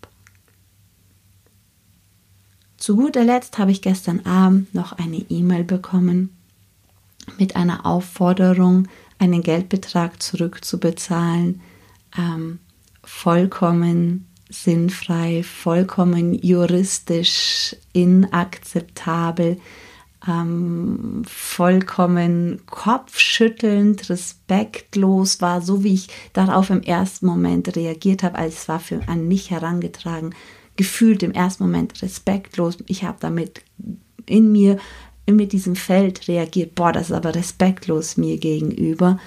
Zu 2.79 2.97
guter 2.97 3.23
Letzt 3.23 3.59
habe 3.59 3.71
ich 3.71 3.83
gestern 3.83 4.25
Abend 4.25 4.75
noch 4.75 4.93
eine 4.93 5.19
E-Mail 5.29 5.63
bekommen 5.63 6.38
mit 7.39 7.57
einer 7.57 7.87
Aufforderung, 7.87 8.89
einen 9.19 9.43
Geldbetrag 9.43 10.23
zurückzubezahlen, 10.23 11.61
ähm, 12.17 12.61
vollkommen 13.03 14.29
sinnfrei, 14.51 15.43
vollkommen 15.43 16.35
juristisch 16.35 17.77
inakzeptabel, 17.93 19.59
ähm, 20.27 21.23
vollkommen 21.27 22.61
kopfschüttelnd, 22.67 24.09
respektlos 24.11 25.41
war, 25.41 25.61
so 25.61 25.85
wie 25.85 25.95
ich 25.95 26.09
darauf 26.33 26.71
im 26.71 26.83
ersten 26.83 27.27
Moment 27.27 27.77
reagiert 27.77 28.23
habe, 28.23 28.39
als 28.39 28.63
es 28.63 28.69
war 28.69 28.81
für 28.81 29.01
an 29.07 29.29
mich 29.29 29.51
herangetragen, 29.51 30.35
gefühlt 30.77 31.23
im 31.23 31.33
ersten 31.33 31.65
Moment 31.65 32.01
respektlos. 32.03 32.79
Ich 32.87 33.05
habe 33.05 33.19
damit 33.21 33.63
in 34.27 34.53
mir, 34.53 34.79
mit 35.37 35.53
diesem 35.53 35.77
Feld 35.77 36.29
reagiert, 36.29 36.75
boah, 36.75 36.93
das 36.93 37.11
ist 37.11 37.17
aber 37.17 37.35
respektlos 37.35 38.17
mir 38.17 38.39
gegenüber, 38.39 39.19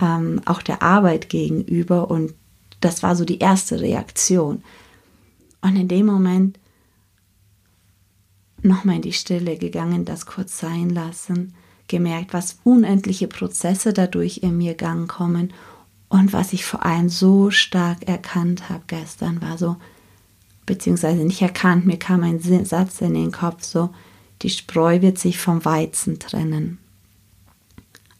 ähm, 0.00 0.40
auch 0.44 0.62
der 0.62 0.82
Arbeit 0.82 1.28
gegenüber 1.28 2.10
und 2.10 2.34
das 2.80 3.02
war 3.02 3.16
so 3.16 3.24
die 3.24 3.38
erste 3.38 3.80
Reaktion. 3.80 4.62
Und 5.60 5.76
in 5.76 5.88
dem 5.88 6.06
Moment 6.06 6.58
nochmal 8.62 8.96
in 8.96 9.02
die 9.02 9.12
Stille 9.12 9.56
gegangen, 9.56 10.04
das 10.04 10.26
kurz 10.26 10.58
sein 10.58 10.90
lassen, 10.90 11.54
gemerkt, 11.88 12.32
was 12.32 12.58
unendliche 12.64 13.26
Prozesse 13.26 13.92
dadurch 13.92 14.38
in 14.38 14.56
mir 14.56 14.74
gang 14.74 15.10
kommen 15.10 15.52
und 16.08 16.32
was 16.32 16.52
ich 16.52 16.64
vor 16.64 16.84
allem 16.84 17.08
so 17.08 17.50
stark 17.50 18.08
erkannt 18.08 18.68
habe 18.68 18.82
gestern, 18.86 19.42
war 19.42 19.58
so, 19.58 19.76
beziehungsweise 20.66 21.24
nicht 21.24 21.42
erkannt, 21.42 21.86
mir 21.86 21.98
kam 21.98 22.22
ein 22.22 22.40
Satz 22.64 23.00
in 23.00 23.14
den 23.14 23.32
Kopf, 23.32 23.64
so, 23.64 23.90
die 24.42 24.50
Spreu 24.50 25.02
wird 25.02 25.18
sich 25.18 25.38
vom 25.38 25.64
Weizen 25.64 26.18
trennen. 26.18 26.78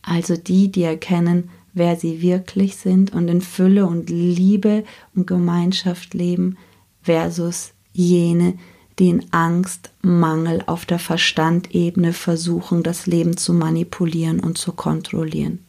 Also 0.03 0.37
die, 0.37 0.71
die 0.71 0.83
erkennen, 0.83 1.50
wer 1.73 1.97
sie 1.97 2.23
wirklich 2.23 2.77
sind 2.77 3.12
und 3.12 3.29
in 3.29 3.41
Fülle 3.41 3.87
und 3.87 4.11
Liebe 4.11 4.85
und 5.15 5.27
Gemeinschaft 5.27 6.15
leben, 6.15 6.57
versus 7.03 7.73
jene, 7.93 8.55
die 8.99 9.09
in 9.09 9.25
Angst, 9.33 9.91
Mangel 10.03 10.62
auf 10.67 10.85
der 10.85 10.99
Verstandebene 10.99 12.12
versuchen, 12.12 12.83
das 12.83 13.07
Leben 13.07 13.37
zu 13.37 13.55
manipulieren 13.55 14.41
und 14.41 14.59
zu 14.59 14.73
kontrollieren. 14.73 15.61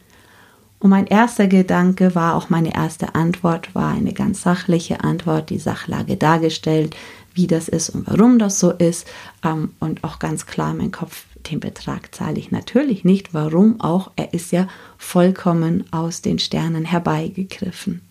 Und 0.80 0.90
mein 0.90 1.06
erster 1.06 1.48
Gedanke 1.48 2.16
war, 2.16 2.36
auch 2.36 2.50
meine 2.50 2.74
erste 2.74 3.14
Antwort 3.14 3.76
war 3.76 3.94
eine 3.94 4.14
ganz 4.14 4.42
sachliche 4.42 5.04
Antwort, 5.04 5.52
die 5.52 5.60
Sachlage 5.60 6.18
dargestellt, 6.18 6.96
wie 7.34 7.48
das 7.48 7.68
ist 7.68 7.90
und 7.90 8.08
warum 8.08 8.40
das 8.40 8.60
so 8.60 8.72
ist. 8.72 9.08
Ähm, 9.44 9.72
und 9.80 10.04
auch 10.04 10.20
ganz 10.20 10.46
klar 10.46 10.74
mein 10.74 10.92
Kopf 10.92 11.26
den 11.50 11.60
Betrag 11.60 12.14
zahle 12.14 12.40
ich 12.40 12.52
natürlich 12.52 13.04
nicht. 13.04 13.34
Warum 13.34 13.82
auch? 13.82 14.12
Er 14.16 14.34
ist 14.34 14.52
ja 14.52 14.68
vollkommen 14.98 15.86
aus 15.92 16.22
den 16.22 16.40
Sternen 16.40 16.86
herbeigegriffen. 16.86 18.02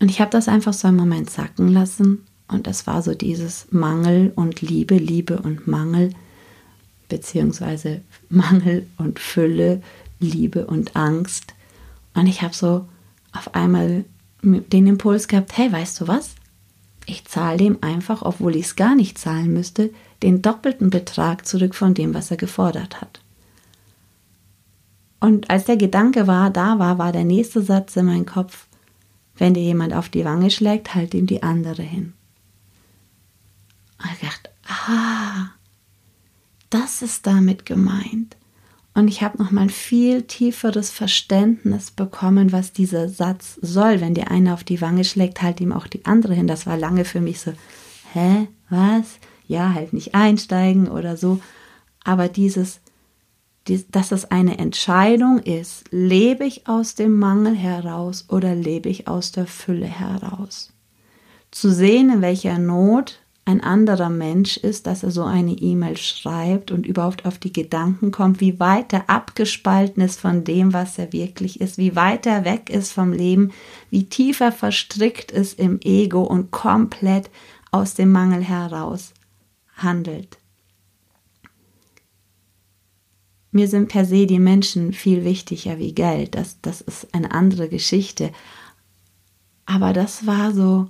Und 0.00 0.10
ich 0.10 0.20
habe 0.20 0.30
das 0.30 0.48
einfach 0.48 0.72
so 0.72 0.88
einen 0.88 0.96
Moment 0.96 1.30
sacken 1.30 1.68
lassen. 1.68 2.26
Und 2.48 2.66
das 2.66 2.86
war 2.86 3.02
so 3.02 3.14
dieses 3.14 3.68
Mangel 3.70 4.32
und 4.34 4.60
Liebe, 4.60 4.96
Liebe 4.96 5.38
und 5.38 5.68
Mangel, 5.68 6.10
beziehungsweise 7.08 8.00
Mangel 8.28 8.86
und 8.96 9.18
Fülle, 9.18 9.82
Liebe 10.18 10.66
und 10.66 10.96
Angst. 10.96 11.54
Und 12.14 12.26
ich 12.26 12.42
habe 12.42 12.54
so 12.54 12.88
auf 13.32 13.54
einmal 13.54 14.04
den 14.42 14.86
Impuls 14.86 15.28
gehabt, 15.28 15.56
hey, 15.56 15.70
weißt 15.70 16.00
du 16.00 16.08
was? 16.08 16.34
Ich 17.06 17.24
zahle 17.24 17.56
dem 17.56 17.78
einfach, 17.82 18.22
obwohl 18.22 18.56
ich 18.56 18.66
es 18.66 18.76
gar 18.76 18.94
nicht 18.94 19.18
zahlen 19.18 19.52
müsste, 19.52 19.90
den 20.22 20.42
doppelten 20.42 20.90
Betrag 20.90 21.46
zurück 21.46 21.74
von 21.74 21.94
dem, 21.94 22.14
was 22.14 22.30
er 22.30 22.36
gefordert 22.36 23.00
hat. 23.00 23.20
Und 25.18 25.50
als 25.50 25.64
der 25.64 25.76
Gedanke 25.76 26.26
war, 26.26 26.50
da 26.50 26.78
war, 26.78 26.98
war 26.98 27.12
der 27.12 27.24
nächste 27.24 27.62
Satz 27.62 27.96
in 27.96 28.06
meinem 28.06 28.26
Kopf, 28.26 28.66
wenn 29.36 29.54
dir 29.54 29.62
jemand 29.62 29.92
auf 29.92 30.08
die 30.08 30.24
Wange 30.24 30.50
schlägt, 30.50 30.94
halt 30.94 31.14
ihm 31.14 31.26
die 31.26 31.42
andere 31.42 31.82
hin. 31.82 32.14
Und 34.02 34.12
ich 34.12 34.20
dachte, 34.20 34.50
ah, 34.66 35.50
das 36.70 37.02
ist 37.02 37.26
damit 37.26 37.66
gemeint. 37.66 38.36
Und 39.00 39.08
ich 39.08 39.22
habe 39.22 39.42
noch 39.42 39.50
mal 39.50 39.62
ein 39.62 39.70
viel 39.70 40.22
tieferes 40.22 40.90
Verständnis 40.90 41.90
bekommen, 41.90 42.52
was 42.52 42.72
dieser 42.72 43.08
Satz 43.08 43.58
soll. 43.62 44.00
Wenn 44.00 44.14
dir 44.14 44.30
einer 44.30 44.54
auf 44.54 44.62
die 44.62 44.80
Wange 44.80 45.04
schlägt, 45.04 45.42
halt 45.42 45.60
ihm 45.60 45.72
auch 45.72 45.86
die 45.86 46.04
andere 46.04 46.34
hin. 46.34 46.46
Das 46.46 46.66
war 46.66 46.76
lange 46.76 47.04
für 47.04 47.20
mich 47.20 47.40
so, 47.40 47.52
hä, 48.12 48.48
was? 48.68 49.18
ja, 49.50 49.74
halt 49.74 49.92
nicht 49.92 50.14
einsteigen 50.14 50.88
oder 50.88 51.16
so. 51.16 51.40
Aber 52.04 52.28
dieses, 52.28 52.80
dass 53.90 54.12
es 54.12 54.30
eine 54.30 54.58
Entscheidung 54.58 55.40
ist, 55.40 55.84
lebe 55.90 56.44
ich 56.44 56.68
aus 56.68 56.94
dem 56.94 57.18
Mangel 57.18 57.56
heraus 57.56 58.26
oder 58.28 58.54
lebe 58.54 58.88
ich 58.88 59.08
aus 59.08 59.32
der 59.32 59.46
Fülle 59.46 59.86
heraus. 59.86 60.72
Zu 61.50 61.72
sehen, 61.72 62.10
in 62.10 62.22
welcher 62.22 62.58
Not 62.58 63.19
ein 63.50 63.62
anderer 63.62 64.10
Mensch 64.10 64.56
ist, 64.56 64.86
dass 64.86 65.02
er 65.02 65.10
so 65.10 65.24
eine 65.24 65.52
E-Mail 65.52 65.96
schreibt 65.96 66.70
und 66.70 66.86
überhaupt 66.86 67.26
auf 67.26 67.38
die 67.38 67.52
Gedanken 67.52 68.12
kommt, 68.12 68.40
wie 68.40 68.60
weit 68.60 68.92
er 68.92 69.10
abgespalten 69.10 70.02
ist 70.02 70.20
von 70.20 70.44
dem, 70.44 70.72
was 70.72 70.98
er 70.98 71.12
wirklich 71.12 71.60
ist, 71.60 71.76
wie 71.76 71.96
weit 71.96 72.26
er 72.26 72.44
weg 72.44 72.70
ist 72.70 72.92
vom 72.92 73.12
Leben, 73.12 73.52
wie 73.90 74.04
tiefer 74.04 74.52
verstrickt 74.52 75.32
ist 75.32 75.58
im 75.58 75.80
Ego 75.82 76.22
und 76.22 76.52
komplett 76.52 77.28
aus 77.72 77.94
dem 77.94 78.12
Mangel 78.12 78.42
heraus 78.42 79.12
handelt. 79.76 80.38
Mir 83.50 83.66
sind 83.66 83.88
per 83.88 84.04
se 84.04 84.26
die 84.26 84.38
Menschen 84.38 84.92
viel 84.92 85.24
wichtiger 85.24 85.78
wie 85.78 85.92
Geld. 85.92 86.36
Das, 86.36 86.60
das 86.62 86.80
ist 86.80 87.12
eine 87.12 87.32
andere 87.32 87.68
Geschichte. 87.68 88.30
Aber 89.66 89.92
das 89.92 90.24
war 90.24 90.52
so, 90.52 90.86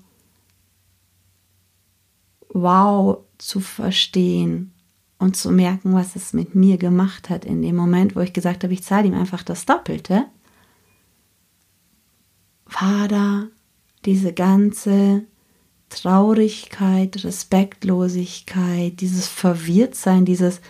wow, 2.53 3.19
zu 3.39 3.61
verstehen 3.61 4.73
und 5.19 5.37
zu 5.37 5.51
merken, 5.51 5.95
was 5.95 6.17
es 6.17 6.33
mit 6.33 6.55
mir 6.55 6.79
gemacht 6.79 7.31
hat 7.31 7.45
in 7.45 7.63
dem 7.63 7.77
Moment, 7.77 8.17
wo 8.17 8.21
ich 8.21 8.33
gesagt 8.33 8.65
habe, 8.65 8.73
ich 8.73 8.83
zahle 8.83 9.07
ihm 9.09 9.15
einfach 9.15 9.43
das 9.43 9.67
Doppelte, 9.67 10.27
war 12.67 13.09
da 13.09 13.47
diese 14.05 14.33
ganze 14.33 15.25
Traurigkeit, 15.91 17.25
Respektlosigkeit, 17.25 19.01
dieses 19.01 19.27
Verwirrtsein, 19.27 20.25
dieses 20.25 20.61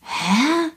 Hä? 0.00 0.70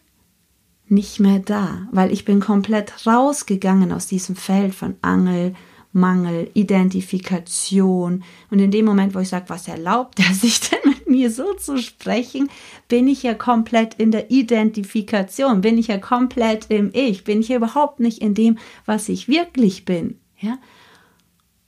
Nicht 0.88 1.19
mehr 1.19 1.39
da, 1.39 1.88
weil 1.91 2.12
ich 2.12 2.25
bin 2.25 2.39
komplett 2.39 3.07
rausgegangen 3.07 3.91
aus 3.91 4.05
diesem 4.05 4.36
Feld 4.36 4.75
von 4.75 4.95
Angel, 5.01 5.55
Mangel, 5.96 6.52
Identifikation. 6.54 8.24
Und 8.52 8.60
in 8.60 8.70
dem 8.70 8.86
Moment, 8.86 9.16
wo 9.16 9.20
ich 9.20 9.30
sage, 9.30 9.46
was 9.48 9.68
erlaubt 9.68 10.20
er 10.20 10.34
sich 10.34 10.60
denn 10.60 10.80
mit 10.84 11.10
mir 11.10 11.32
so 11.32 11.54
zu 11.54 11.78
sprechen, 11.78 12.50
bin 12.88 13.08
ich 13.08 13.24
ja 13.24 13.34
komplett 13.34 13.96
in 13.96 14.12
der 14.12 14.30
Identifikation, 14.30 15.62
bin 15.62 15.78
ich 15.78 15.88
ja 15.88 15.98
komplett 15.98 16.66
im 16.70 16.92
Ich, 16.94 17.24
bin 17.24 17.40
ich 17.40 17.48
ja 17.48 17.58
überhaupt 17.58 18.00
nicht 18.00 18.20
in 18.20 18.34
dem, 18.34 18.58
was 18.86 19.10
ich 19.10 19.28
wirklich 19.28 19.86
bin. 19.86 20.20
Ja? 20.40 20.60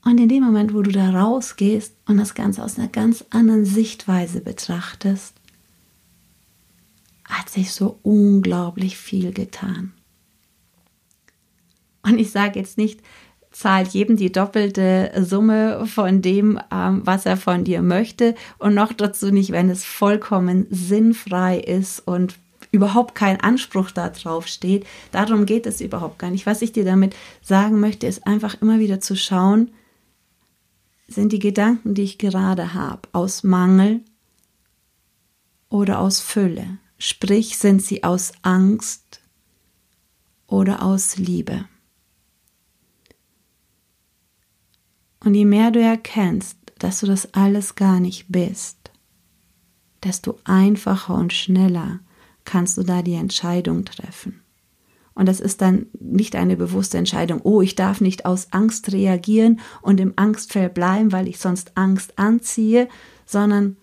Und 0.04 0.20
in 0.20 0.30
dem 0.30 0.44
Moment, 0.44 0.74
wo 0.74 0.82
du 0.82 0.92
da 0.92 1.10
rausgehst 1.10 1.96
und 2.06 2.18
das 2.18 2.36
Ganze 2.36 2.64
aus 2.64 2.78
einer 2.78 2.90
ganz 2.90 3.26
anderen 3.30 3.66
Sichtweise 3.66 4.42
betrachtest, 4.42 5.36
hat 7.24 7.50
sich 7.50 7.72
so 7.72 8.00
unglaublich 8.04 8.98
viel 8.98 9.32
getan. 9.32 9.94
Und 12.04 12.20
ich 12.20 12.32
sage 12.32 12.60
jetzt 12.60 12.78
nicht, 12.78 13.02
zahlt 13.58 13.88
jedem 13.90 14.18
die 14.18 14.32
doppelte 14.32 15.12
Summe 15.20 15.88
von 15.88 16.22
dem, 16.22 16.60
ähm, 16.72 17.02
was 17.06 17.26
er 17.26 17.38
von 17.38 17.64
dir 17.64 17.82
möchte 17.82 18.36
und 18.60 18.76
noch 18.76 18.94
dazu 18.94 19.32
nicht, 19.32 19.52
wenn 19.52 19.72
es 19.72 19.84
vollkommen 19.84 20.68
sinnfrei 20.70 21.58
ist 21.58 22.02
und 22.06 22.36
überhaupt 22.72 23.16
kein 23.16 23.42
Anspruch 23.42 23.90
darauf 23.90 24.46
steht. 24.46 24.86
Darum 25.12 25.48
geht 25.48 25.66
es 25.66 25.82
überhaupt 25.82 26.20
gar 26.20 26.30
nicht. 26.30 26.46
Was 26.46 26.62
ich 26.62 26.72
dir 26.72 26.86
damit 26.86 27.16
sagen 27.42 27.80
möchte, 27.80 28.06
ist 28.06 28.28
einfach 28.28 28.62
immer 28.62 28.78
wieder 28.78 29.00
zu 29.00 29.16
schauen, 29.16 29.72
sind 31.08 31.32
die 31.32 31.40
Gedanken, 31.40 31.96
die 31.96 32.04
ich 32.04 32.20
gerade 32.20 32.76
habe, 32.76 33.10
aus 33.12 33.44
Mangel 33.44 34.02
oder 35.70 36.00
aus 36.00 36.20
Fülle? 36.20 36.78
Sprich, 37.00 37.58
sind 37.58 37.82
sie 37.82 38.04
aus 38.04 38.34
Angst 38.44 39.20
oder 40.46 40.84
aus 40.84 41.18
Liebe? 41.18 41.66
Und 45.20 45.34
je 45.34 45.46
mehr 45.46 45.72
du 45.72 45.82
erkennst, 45.82 46.58
dass 46.80 47.00
du 47.00 47.08
das 47.08 47.34
alles 47.34 47.76
gar 47.76 48.00
nicht 48.00 48.26
bist, 48.30 48.92
desto 50.04 50.38
einfacher 50.44 51.16
und 51.16 51.34
schneller 51.34 52.00
kannst 52.46 52.78
du 52.78 52.84
da 52.84 53.02
die 53.02 53.16
Entscheidung 53.16 53.84
treffen. 53.86 54.42
Und 55.18 55.26
das 55.26 55.40
ist 55.40 55.62
dann 55.62 55.88
nicht 56.00 56.36
eine 56.36 56.56
bewusste 56.56 57.00
Entscheidung, 57.00 57.42
oh, 57.42 57.62
ich 57.62 57.74
darf 57.74 58.02
nicht 58.02 58.26
aus 58.26 58.54
Angst 58.54 58.94
reagieren 58.94 59.60
und 59.82 60.00
im 60.00 60.14
Angstfeld 60.16 60.76
bleiben, 60.76 61.12
weil 61.12 61.28
ich 61.28 61.40
sonst 61.40 61.76
Angst 61.76 62.20
anziehe, 62.20 62.88
sondern 63.26 63.78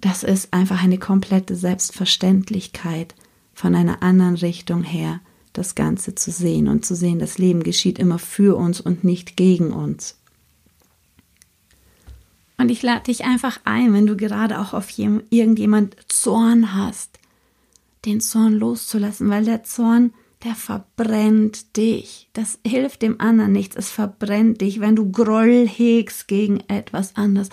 das 0.00 0.22
ist 0.22 0.54
einfach 0.54 0.82
eine 0.82 0.98
komplette 0.98 1.56
Selbstverständlichkeit 1.56 3.14
von 3.52 3.74
einer 3.74 4.02
anderen 4.02 4.36
Richtung 4.36 4.82
her, 4.82 5.20
das 5.52 5.74
Ganze 5.74 6.14
zu 6.14 6.30
sehen 6.30 6.68
und 6.68 6.86
zu 6.86 6.94
sehen, 6.94 7.18
das 7.18 7.36
Leben 7.36 7.62
geschieht 7.62 7.98
immer 7.98 8.18
für 8.18 8.56
uns 8.56 8.80
und 8.80 9.04
nicht 9.04 9.36
gegen 9.36 9.72
uns. 9.72 10.16
Und 12.58 12.70
ich 12.70 12.82
lade 12.82 13.04
dich 13.04 13.24
einfach 13.24 13.60
ein, 13.64 13.92
wenn 13.92 14.06
du 14.06 14.16
gerade 14.16 14.60
auch 14.60 14.72
auf 14.72 14.98
irgendjemand 14.98 15.96
Zorn 16.08 16.74
hast, 16.74 17.18
den 18.04 18.20
Zorn 18.20 18.54
loszulassen, 18.54 19.28
weil 19.28 19.44
der 19.44 19.64
Zorn, 19.64 20.14
der 20.44 20.54
verbrennt 20.54 21.76
dich. 21.76 22.28
Das 22.32 22.58
hilft 22.66 23.02
dem 23.02 23.20
anderen 23.20 23.52
nichts. 23.52 23.76
Es 23.76 23.90
verbrennt 23.90 24.60
dich, 24.60 24.80
wenn 24.80 24.96
du 24.96 25.10
Groll 25.10 25.66
hegst 25.68 26.28
gegen 26.28 26.60
etwas 26.68 27.16
anderes. 27.16 27.50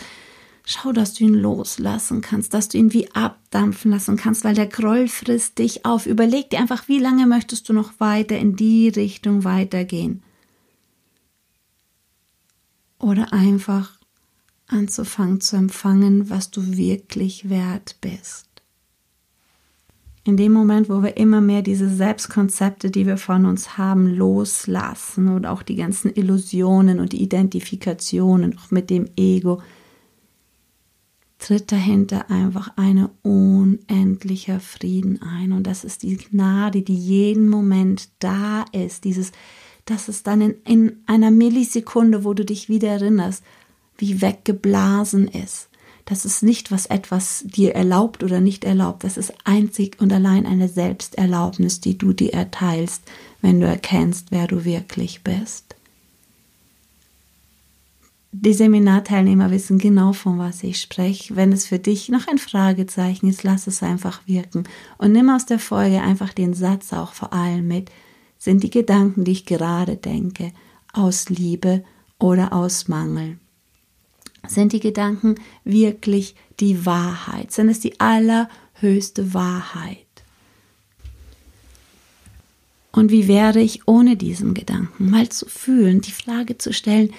Schau, 0.65 0.93
dass 0.93 1.13
du 1.13 1.25
ihn 1.25 1.33
loslassen 1.33 2.21
kannst, 2.21 2.53
dass 2.53 2.69
du 2.69 2.77
ihn 2.77 2.93
wie 2.93 3.11
abdampfen 3.13 3.91
lassen 3.91 4.15
kannst, 4.15 4.45
weil 4.45 4.55
der 4.55 4.67
Groll 4.67 5.09
frisst 5.09 5.59
dich 5.59 5.85
auf. 5.85 6.05
Überleg 6.05 6.49
dir 6.49 6.59
einfach, 6.59 6.87
wie 6.87 6.99
lange 6.99 7.27
möchtest 7.27 7.67
du 7.67 7.73
noch 7.73 7.99
weiter 7.99 8.37
in 8.37 8.55
die 8.55 8.87
Richtung 8.87 9.43
weitergehen? 9.43 10.23
Oder 12.99 13.33
einfach 13.33 13.99
anzufangen 14.67 15.41
zu 15.41 15.55
empfangen, 15.55 16.29
was 16.29 16.51
du 16.51 16.77
wirklich 16.77 17.49
wert 17.49 17.97
bist. 18.01 18.47
In 20.25 20.37
dem 20.37 20.53
Moment, 20.53 20.87
wo 20.87 21.03
wir 21.03 21.17
immer 21.17 21.41
mehr 21.41 21.61
diese 21.61 21.89
Selbstkonzepte, 21.89 22.89
die 22.89 23.05
wir 23.05 23.17
von 23.17 23.45
uns 23.45 23.77
haben, 23.77 24.07
loslassen 24.07 25.27
und 25.27 25.45
auch 25.45 25.63
die 25.63 25.75
ganzen 25.75 26.13
Illusionen 26.13 27.01
und 27.01 27.13
Identifikationen 27.13 28.57
auch 28.57 28.71
mit 28.71 28.89
dem 28.89 29.09
Ego, 29.17 29.61
tritt 31.39 31.73
dahinter 31.73 32.31
einfach 32.31 32.71
ein 32.77 33.09
unendlicher 33.21 34.61
Frieden 34.61 35.21
ein. 35.21 35.51
Und 35.51 35.67
das 35.67 35.83
ist 35.83 36.03
die 36.03 36.15
Gnade, 36.15 36.83
die 36.83 36.95
jeden 36.95 37.49
Moment 37.49 38.07
da 38.19 38.63
ist. 38.71 39.03
Dieses, 39.03 39.33
dass 39.83 40.07
es 40.07 40.23
dann 40.23 40.39
in, 40.39 40.55
in 40.63 40.97
einer 41.05 41.31
Millisekunde, 41.31 42.23
wo 42.23 42.33
du 42.33 42.45
dich 42.45 42.69
wieder 42.69 42.87
erinnerst, 42.87 43.43
wie 44.03 44.21
weggeblasen 44.21 45.29
ist. 45.29 45.69
Das 46.03 46.25
ist 46.25 46.43
nicht, 46.43 46.71
was 46.71 46.87
etwas 46.87 47.43
dir 47.45 47.73
erlaubt 47.73 48.21
oder 48.21 48.41
nicht 48.41 48.65
erlaubt. 48.65 49.05
Das 49.05 49.15
ist 49.15 49.33
einzig 49.45 49.95
und 50.01 50.11
allein 50.11 50.45
eine 50.45 50.67
Selbsterlaubnis, 50.67 51.79
die 51.79 51.97
du 51.97 52.11
dir 52.11 52.33
erteilst, 52.33 53.03
wenn 53.41 53.61
du 53.61 53.65
erkennst, 53.67 54.27
wer 54.31 54.47
du 54.47 54.65
wirklich 54.65 55.23
bist. 55.23 55.75
Die 58.33 58.53
Seminarteilnehmer 58.53 59.51
wissen 59.51 59.77
genau, 59.77 60.11
von 60.11 60.37
was 60.39 60.63
ich 60.63 60.81
spreche. 60.81 61.37
Wenn 61.37 61.53
es 61.53 61.67
für 61.67 61.79
dich 61.79 62.09
noch 62.09 62.27
ein 62.27 62.39
Fragezeichen 62.39 63.29
ist, 63.29 63.43
lass 63.43 63.67
es 63.67 63.81
einfach 63.81 64.27
wirken 64.27 64.63
und 64.97 65.13
nimm 65.13 65.29
aus 65.29 65.45
der 65.45 65.59
Folge 65.59 66.01
einfach 66.01 66.33
den 66.33 66.53
Satz 66.53 66.91
auch 66.91 67.13
vor 67.13 67.31
allem 67.31 67.67
mit. 67.67 67.89
Sind 68.37 68.63
die 68.63 68.71
Gedanken, 68.71 69.23
die 69.23 69.31
ich 69.31 69.45
gerade 69.45 69.95
denke, 69.95 70.51
aus 70.91 71.29
Liebe 71.29 71.85
oder 72.19 72.51
aus 72.51 72.89
Mangel? 72.89 73.37
Sind 74.47 74.73
die 74.73 74.79
Gedanken 74.79 75.35
wirklich 75.63 76.35
die 76.59 76.85
Wahrheit? 76.85 77.51
Sind 77.51 77.69
es 77.69 77.79
die 77.79 77.99
allerhöchste 77.99 79.33
Wahrheit? 79.33 79.97
Und 82.91 83.09
wie 83.09 83.27
wäre 83.27 83.59
ich 83.59 83.87
ohne 83.87 84.15
diesen 84.15 84.53
Gedanken? 84.53 85.09
Mal 85.09 85.29
zu 85.29 85.47
fühlen, 85.47 86.01
die 86.01 86.11
Frage 86.11 86.57
zu 86.57 86.73
stellen, 86.73 87.11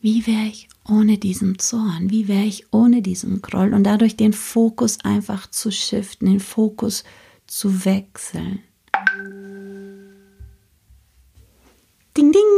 wie 0.00 0.26
wäre 0.26 0.46
ich 0.46 0.68
ohne 0.88 1.18
diesen 1.18 1.58
Zorn? 1.58 2.10
Wie 2.10 2.28
wäre 2.28 2.44
ich 2.44 2.72
ohne 2.72 3.02
diesen 3.02 3.42
Groll? 3.42 3.74
Und 3.74 3.84
dadurch 3.84 4.16
den 4.16 4.32
Fokus 4.32 4.98
einfach 5.04 5.50
zu 5.50 5.70
shiften, 5.70 6.28
den 6.28 6.40
Fokus 6.40 7.04
zu 7.46 7.84
wechseln. 7.84 8.60
Ding, 12.16 12.32
ding! 12.32 12.51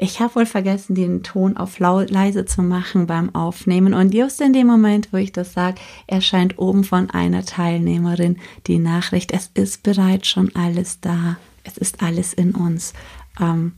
Ich 0.00 0.20
habe 0.20 0.36
wohl 0.36 0.46
vergessen, 0.46 0.94
den 0.94 1.24
Ton 1.24 1.56
auf 1.56 1.80
laut, 1.80 2.08
leise 2.08 2.44
zu 2.44 2.62
machen 2.62 3.08
beim 3.08 3.34
Aufnehmen. 3.34 3.94
Und 3.94 4.14
just 4.14 4.40
in 4.40 4.52
dem 4.52 4.68
Moment, 4.68 5.08
wo 5.12 5.16
ich 5.16 5.32
das 5.32 5.52
sage, 5.52 5.80
erscheint 6.06 6.56
oben 6.56 6.84
von 6.84 7.10
einer 7.10 7.44
Teilnehmerin 7.44 8.36
die 8.68 8.78
Nachricht, 8.78 9.32
es 9.32 9.50
ist 9.54 9.82
bereits 9.82 10.28
schon 10.28 10.54
alles 10.54 11.00
da. 11.00 11.36
Es 11.64 11.76
ist 11.76 12.00
alles 12.00 12.32
in 12.32 12.52
uns. 12.52 12.92
Ähm, 13.40 13.72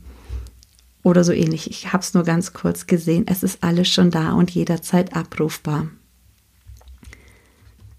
oder 1.01 1.23
so 1.23 1.31
ähnlich. 1.31 1.71
Ich 1.71 1.91
habe 1.91 2.03
es 2.03 2.13
nur 2.13 2.23
ganz 2.23 2.53
kurz 2.53 2.85
gesehen. 2.85 3.25
Es 3.25 3.41
ist 3.41 3.63
alles 3.63 3.89
schon 3.89 4.11
da 4.11 4.33
und 4.33 4.51
jederzeit 4.51 5.15
abrufbar. 5.15 5.87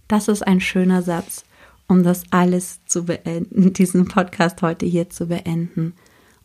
Das 0.07 0.29
ist 0.29 0.47
ein 0.47 0.61
schöner 0.61 1.03
Satz, 1.03 1.45
um 1.89 2.05
das 2.05 2.23
alles 2.31 2.87
zu 2.87 3.07
beenden, 3.07 3.73
diesen 3.73 4.07
Podcast 4.07 4.63
heute 4.63 4.87
hier 4.87 5.11
zu 5.11 5.27
beenden 5.27 5.95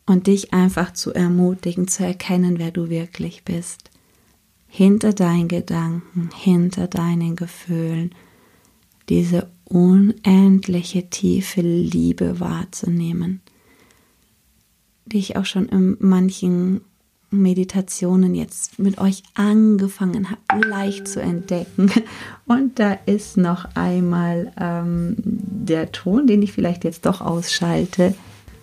und 0.08 0.26
dich 0.26 0.52
einfach 0.54 0.92
zu 0.94 1.12
ermutigen, 1.12 1.86
zu 1.86 2.04
erkennen, 2.04 2.58
wer 2.58 2.70
du 2.70 2.88
wirklich 2.88 3.44
bist. 3.44 3.90
Hinter 4.66 5.12
deinen 5.12 5.48
Gedanken, 5.48 6.30
hinter 6.34 6.88
deinen 6.88 7.36
Gefühlen, 7.36 8.14
diese 9.08 9.48
unendliche 9.64 11.08
tiefe 11.10 11.60
Liebe 11.60 12.40
wahrzunehmen, 12.40 13.40
die 15.06 15.18
ich 15.18 15.36
auch 15.36 15.46
schon 15.46 15.68
in 15.68 15.96
manchen 16.00 16.80
Meditationen 17.30 18.34
jetzt 18.34 18.78
mit 18.78 18.98
euch 18.98 19.22
angefangen 19.34 20.28
habe, 20.30 20.66
leicht 20.66 21.06
zu 21.08 21.20
entdecken. 21.20 21.90
Und 22.46 22.78
da 22.78 22.92
ist 23.04 23.36
noch 23.36 23.66
einmal 23.74 24.52
ähm, 24.58 25.16
der 25.18 25.92
Ton, 25.92 26.26
den 26.26 26.40
ich 26.40 26.52
vielleicht 26.52 26.84
jetzt 26.84 27.04
doch 27.04 27.20
ausschalte. 27.20 28.14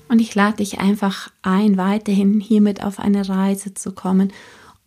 Und 0.07 0.19
ich 0.19 0.35
lade 0.35 0.57
dich 0.57 0.79
einfach 0.79 1.31
ein, 1.41 1.77
weiterhin 1.77 2.39
hiermit 2.39 2.83
auf 2.83 2.99
eine 2.99 3.27
Reise 3.27 3.73
zu 3.73 3.91
kommen, 3.91 4.31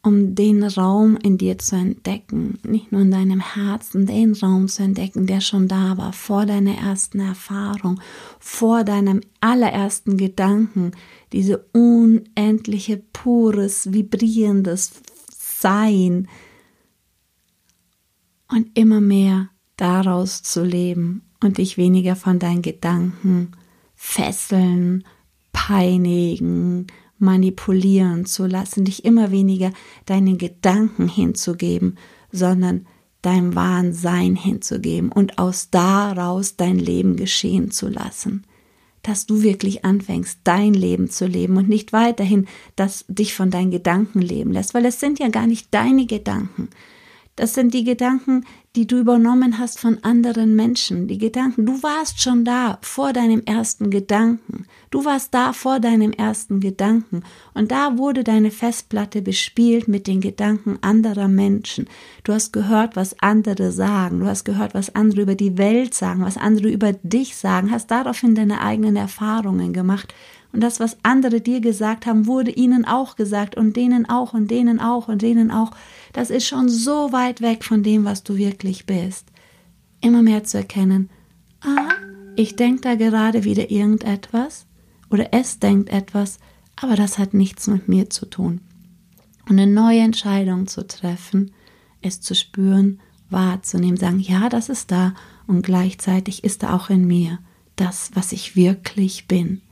um 0.03 0.35
den 0.35 0.63
Raum 0.63 1.17
in 1.17 1.39
dir 1.39 1.59
zu 1.59 1.77
entdecken, 1.77 2.59
nicht 2.63 2.93
nur 2.93 3.01
in 3.01 3.11
deinem 3.11 3.41
Herzen, 3.41 4.07
den 4.07 4.33
Raum 4.33 4.69
zu 4.69 4.83
entdecken, 4.85 5.27
der 5.27 5.41
schon 5.41 5.67
da 5.67 5.99
war, 5.99 6.13
vor 6.13 6.47
deiner 6.47 6.77
ersten 6.77 7.21
Erfahrung, 7.21 8.01
vor 8.39 8.85
deinem 8.85 9.21
allerersten 9.41 10.17
Gedanken, 10.17 10.93
diese 11.33 11.59
unendliche, 11.73 13.03
pures, 13.13 13.93
vibrierendes 13.93 14.93
Sein. 15.37 16.29
Und 18.51 18.79
immer 18.79 19.01
mehr 19.01 19.51
daraus 19.77 20.43
zu 20.43 20.65
leben 20.65 21.23
und 21.41 21.59
dich 21.59 21.77
weniger 21.77 22.17
von 22.17 22.39
deinen 22.39 22.63
Gedanken 22.63 23.53
fesseln, 24.01 25.05
peinigen, 25.53 26.87
manipulieren 27.19 28.27
zu 28.27 28.47
lassen, 28.47 28.85
dich 28.85 29.05
immer 29.05 29.33
weniger 29.33 29.73
deinen 30.07 30.39
Gedanken 30.39 31.09
hinzugeben, 31.09 31.99
sondern 32.31 32.87
deinem 33.23 33.57
wahren 33.57 33.93
Sein 33.93 34.37
hinzugeben 34.37 35.11
und 35.11 35.39
aus 35.39 35.71
daraus 35.71 36.55
dein 36.55 36.79
Leben 36.79 37.17
geschehen 37.17 37.73
zu 37.73 37.89
lassen. 37.89 38.45
Dass 39.03 39.27
du 39.27 39.43
wirklich 39.43 39.85
anfängst, 39.85 40.41
dein 40.45 40.75
Leben 40.75 41.11
zu 41.11 41.27
leben 41.27 41.57
und 41.57 41.69
nicht 41.69 41.93
weiterhin, 41.93 42.47
dass 42.77 43.05
dich 43.09 43.35
von 43.35 43.51
deinen 43.51 43.73
Gedanken 43.73 44.21
leben 44.21 44.53
lässt, 44.53 44.75
weil 44.75 44.87
es 44.87 45.01
sind 45.01 45.19
ja 45.19 45.29
gar 45.29 45.49
nicht 45.49 45.75
deine 45.75 46.07
Gedanken. 46.07 46.69
Das 47.39 47.55
sind 47.55 47.73
die 47.73 47.85
Gedanken, 47.85 48.45
die 48.75 48.89
du 48.89 48.99
übernommen 48.99 49.61
hast 49.61 49.79
von 49.79 50.03
anderen 50.03 50.57
Menschen. 50.57 51.07
Die 51.07 51.19
Gedanken, 51.19 51.67
du 51.67 51.85
warst 51.85 52.21
schon 52.21 52.45
da 52.45 52.79
vor 52.83 53.13
deinem 53.13 53.45
ersten 53.45 53.91
Gedanken. 53.91 54.67
Du 54.91 55.05
warst 55.05 55.33
da 55.33 55.53
vor 55.53 55.79
deinem 55.79 56.11
ersten 56.11 56.59
Gedanken. 56.59 57.23
Und 57.55 57.71
da 57.71 57.97
wurde 57.97 58.25
deine 58.25 58.51
Festplatte 58.51 59.23
bespielt 59.23 59.87
mit 59.87 60.09
den 60.09 60.21
Gedanken 60.21 60.79
anderer 60.81 61.29
Menschen. 61.29 61.87
Du 62.25 62.33
hast 62.33 62.53
gehört, 62.53 62.97
was 62.97 63.15
andere 63.21 63.71
sagen. 63.71 64.19
Du 64.19 64.27
hast 64.27 64.45
gehört, 64.45 64.75
was 64.75 64.97
andere 64.97 65.23
über 65.23 65.37
die 65.37 65.59
Welt 65.59 65.95
sagen, 65.95 66.25
was 66.25 66.37
andere 66.37 66.69
über 66.69 66.93
dich 66.93 67.37
sagen, 67.37 67.71
hast 67.71 67.93
daraufhin 67.93 68.35
deine 68.35 68.63
eigenen 68.63 68.97
Erfahrungen 68.97 69.73
gemacht. 69.73 70.13
Und 70.53 70.61
das, 70.61 70.81
was 70.81 70.97
andere 71.05 71.41
dir 71.41 71.61
gesagt 71.61 72.05
haben, 72.05 72.27
wurde 72.27 72.51
ihnen 72.51 72.85
auch 72.85 73.15
gesagt 73.15 73.57
und 73.57 73.77
denen 73.77 74.09
auch 74.09 74.35
und 74.35 74.51
denen 74.51 74.81
auch 74.81 75.07
und 75.07 75.23
denen 75.23 75.53
auch. 75.53 75.71
Das 76.13 76.31
ist 76.31 76.47
schon 76.47 76.69
so 76.69 77.13
weit 77.13 77.41
weg 77.41 77.65
von 77.65 77.83
dem, 77.83 78.05
was 78.05 78.23
du 78.23 78.37
wirklich 78.37 78.87
bist. 78.87 79.31
Immer 80.01 80.23
mehr 80.23 80.45
zu 80.45 80.59
erkennen, 80.59 81.11
ah, 81.61 81.91
ich 82.37 82.57
denke 82.57 82.83
da 82.83 82.95
gerade 82.95 83.45
wieder 83.45 83.71
irgendetwas 83.71 84.67
oder 85.11 85.33
es 85.33 85.59
denkt 85.59 85.91
etwas, 85.91 86.39
aber 86.77 86.95
das 86.95 87.19
hat 87.19 87.35
nichts 87.35 87.67
mit 87.67 87.89
mir 87.89 88.11
zu 88.11 88.27
tun. 88.27 88.61
Und 89.49 89.59
eine 89.59 89.71
neue 89.71 90.01
Entscheidung 90.01 90.67
zu 90.67 90.87
treffen, 90.87 91.53
es 92.01 92.21
zu 92.21 92.35
spüren, 92.35 93.01
wahrzunehmen, 93.31 93.97
sagen, 93.97 94.21
ja, 94.21 94.49
das 94.49 94.69
ist 94.69 94.91
da 94.91 95.15
und 95.47 95.63
gleichzeitig 95.63 96.45
ist 96.45 96.63
da 96.63 96.77
auch 96.77 96.91
in 96.91 97.07
mir 97.07 97.39
das, 97.77 98.11
was 98.15 98.33
ich 98.33 98.57
wirklich 98.57 99.27
bin. 99.27 99.63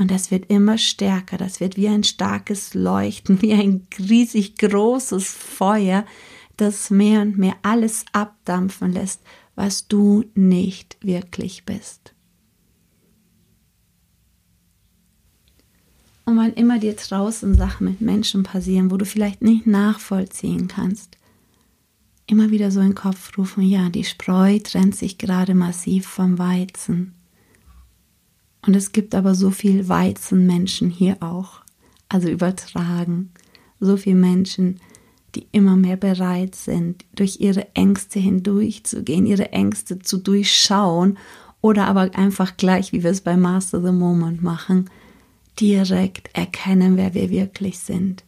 Und 0.00 0.10
das 0.10 0.30
wird 0.30 0.50
immer 0.50 0.78
stärker, 0.78 1.36
das 1.36 1.60
wird 1.60 1.76
wie 1.76 1.86
ein 1.86 2.04
starkes 2.04 2.72
Leuchten, 2.72 3.42
wie 3.42 3.52
ein 3.52 3.86
riesig 3.98 4.56
großes 4.56 5.26
Feuer, 5.30 6.06
das 6.56 6.88
mehr 6.88 7.20
und 7.20 7.36
mehr 7.36 7.56
alles 7.60 8.06
abdampfen 8.12 8.94
lässt, 8.94 9.20
was 9.56 9.88
du 9.88 10.24
nicht 10.34 10.96
wirklich 11.02 11.66
bist. 11.66 12.14
Und 16.24 16.38
wann 16.38 16.54
immer 16.54 16.78
dir 16.78 16.94
draußen 16.94 17.54
Sachen 17.54 17.86
mit 17.86 18.00
Menschen 18.00 18.42
passieren, 18.42 18.90
wo 18.90 18.96
du 18.96 19.04
vielleicht 19.04 19.42
nicht 19.42 19.66
nachvollziehen 19.66 20.66
kannst, 20.66 21.18
immer 22.24 22.50
wieder 22.50 22.70
so 22.70 22.80
in 22.80 22.90
den 22.90 22.94
Kopf 22.94 23.36
rufen, 23.36 23.64
ja, 23.64 23.90
die 23.90 24.04
Spreu 24.04 24.60
trennt 24.60 24.96
sich 24.96 25.18
gerade 25.18 25.54
massiv 25.54 26.06
vom 26.06 26.38
Weizen. 26.38 27.19
Und 28.62 28.76
es 28.76 28.92
gibt 28.92 29.14
aber 29.14 29.34
so 29.34 29.50
viel 29.50 29.88
Weizenmenschen 29.88 30.90
hier 30.90 31.16
auch, 31.20 31.60
also 32.08 32.28
übertragen, 32.28 33.30
so 33.78 33.96
viele 33.96 34.16
Menschen, 34.16 34.80
die 35.34 35.46
immer 35.52 35.76
mehr 35.76 35.96
bereit 35.96 36.54
sind, 36.54 37.04
durch 37.14 37.40
ihre 37.40 37.74
Ängste 37.74 38.18
hindurchzugehen, 38.18 39.26
ihre 39.26 39.52
Ängste 39.52 40.00
zu 40.00 40.18
durchschauen 40.18 41.18
oder 41.60 41.86
aber 41.86 42.10
einfach 42.14 42.56
gleich, 42.56 42.92
wie 42.92 43.02
wir 43.02 43.10
es 43.10 43.20
bei 43.20 43.36
Master 43.36 43.80
the 43.82 43.92
Moment 43.92 44.42
machen, 44.42 44.90
direkt 45.58 46.34
erkennen, 46.36 46.96
wer 46.96 47.14
wir 47.14 47.30
wirklich 47.30 47.78
sind. 47.78 48.24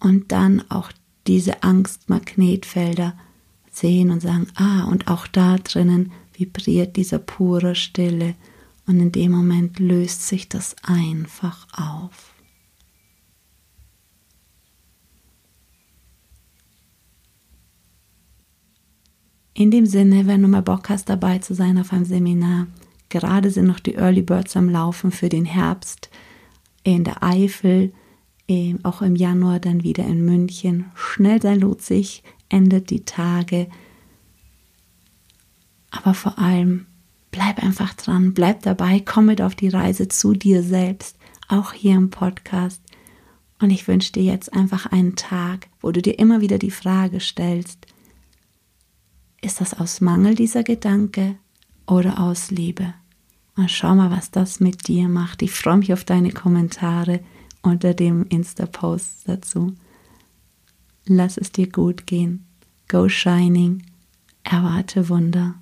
Und 0.00 0.32
dann 0.32 0.62
auch 0.68 0.90
diese 1.26 1.62
Angstmagnetfelder 1.62 3.14
sehen 3.70 4.10
und 4.10 4.20
sagen, 4.20 4.48
ah, 4.56 4.84
und 4.84 5.08
auch 5.08 5.26
da 5.26 5.56
drinnen 5.56 6.12
vibriert 6.36 6.96
dieser 6.96 7.18
pure 7.18 7.74
Stille 7.74 8.34
und 8.86 9.00
in 9.00 9.12
dem 9.12 9.32
Moment 9.32 9.78
löst 9.78 10.26
sich 10.26 10.48
das 10.48 10.76
einfach 10.82 11.66
auf. 11.72 12.34
In 19.54 19.70
dem 19.70 19.86
Sinne, 19.86 20.26
wenn 20.26 20.42
du 20.42 20.48
mal 20.48 20.62
Bock 20.62 20.88
hast, 20.88 21.08
dabei 21.08 21.38
zu 21.38 21.54
sein 21.54 21.78
auf 21.78 21.92
einem 21.92 22.04
Seminar, 22.04 22.66
gerade 23.10 23.50
sind 23.50 23.66
noch 23.66 23.80
die 23.80 23.94
Early 23.94 24.22
Birds 24.22 24.56
am 24.56 24.68
Laufen 24.68 25.12
für 25.12 25.28
den 25.28 25.44
Herbst 25.44 26.10
in 26.82 27.04
der 27.04 27.22
Eifel, 27.22 27.92
auch 28.82 29.00
im 29.00 29.16
Januar 29.16 29.60
dann 29.60 29.82
wieder 29.82 30.04
in 30.06 30.24
München. 30.24 30.90
Schnell 30.94 31.40
sein 31.40 31.60
lohnt 31.60 31.80
sich, 31.80 32.22
endet 32.48 32.90
die 32.90 33.04
Tage. 33.04 33.68
Aber 35.90 36.12
vor 36.12 36.38
allem 36.38 36.86
bleib 37.32 37.60
einfach 37.60 37.94
dran, 37.94 38.34
bleib 38.34 38.62
dabei, 38.62 39.02
komm 39.04 39.26
mit 39.26 39.42
auf 39.42 39.56
die 39.56 39.68
Reise 39.68 40.06
zu 40.06 40.34
dir 40.34 40.62
selbst, 40.62 41.16
auch 41.48 41.72
hier 41.72 41.96
im 41.96 42.10
Podcast. 42.10 42.80
Und 43.60 43.70
ich 43.70 43.88
wünsche 43.88 44.12
dir 44.12 44.22
jetzt 44.22 44.52
einfach 44.52 44.86
einen 44.86 45.16
Tag, 45.16 45.68
wo 45.80 45.90
du 45.90 46.00
dir 46.00 46.18
immer 46.18 46.40
wieder 46.40 46.58
die 46.58 46.70
Frage 46.70 47.18
stellst, 47.18 47.86
ist 49.40 49.60
das 49.60 49.74
aus 49.74 50.00
Mangel 50.00 50.36
dieser 50.36 50.62
Gedanke 50.62 51.36
oder 51.86 52.20
aus 52.20 52.52
Liebe? 52.52 52.94
Und 53.56 53.70
schau 53.70 53.94
mal, 53.94 54.10
was 54.10 54.30
das 54.30 54.60
mit 54.60 54.86
dir 54.88 55.08
macht. 55.08 55.42
Ich 55.42 55.52
freue 55.52 55.78
mich 55.78 55.92
auf 55.92 56.04
deine 56.04 56.30
Kommentare 56.30 57.20
unter 57.60 57.92
dem 57.92 58.24
Insta-Post 58.28 59.22
dazu. 59.28 59.74
Lass 61.06 61.36
es 61.36 61.52
dir 61.52 61.68
gut 61.68 62.06
gehen. 62.06 62.46
Go 62.88 63.08
Shining. 63.08 63.82
Erwarte 64.44 65.08
Wunder. 65.08 65.61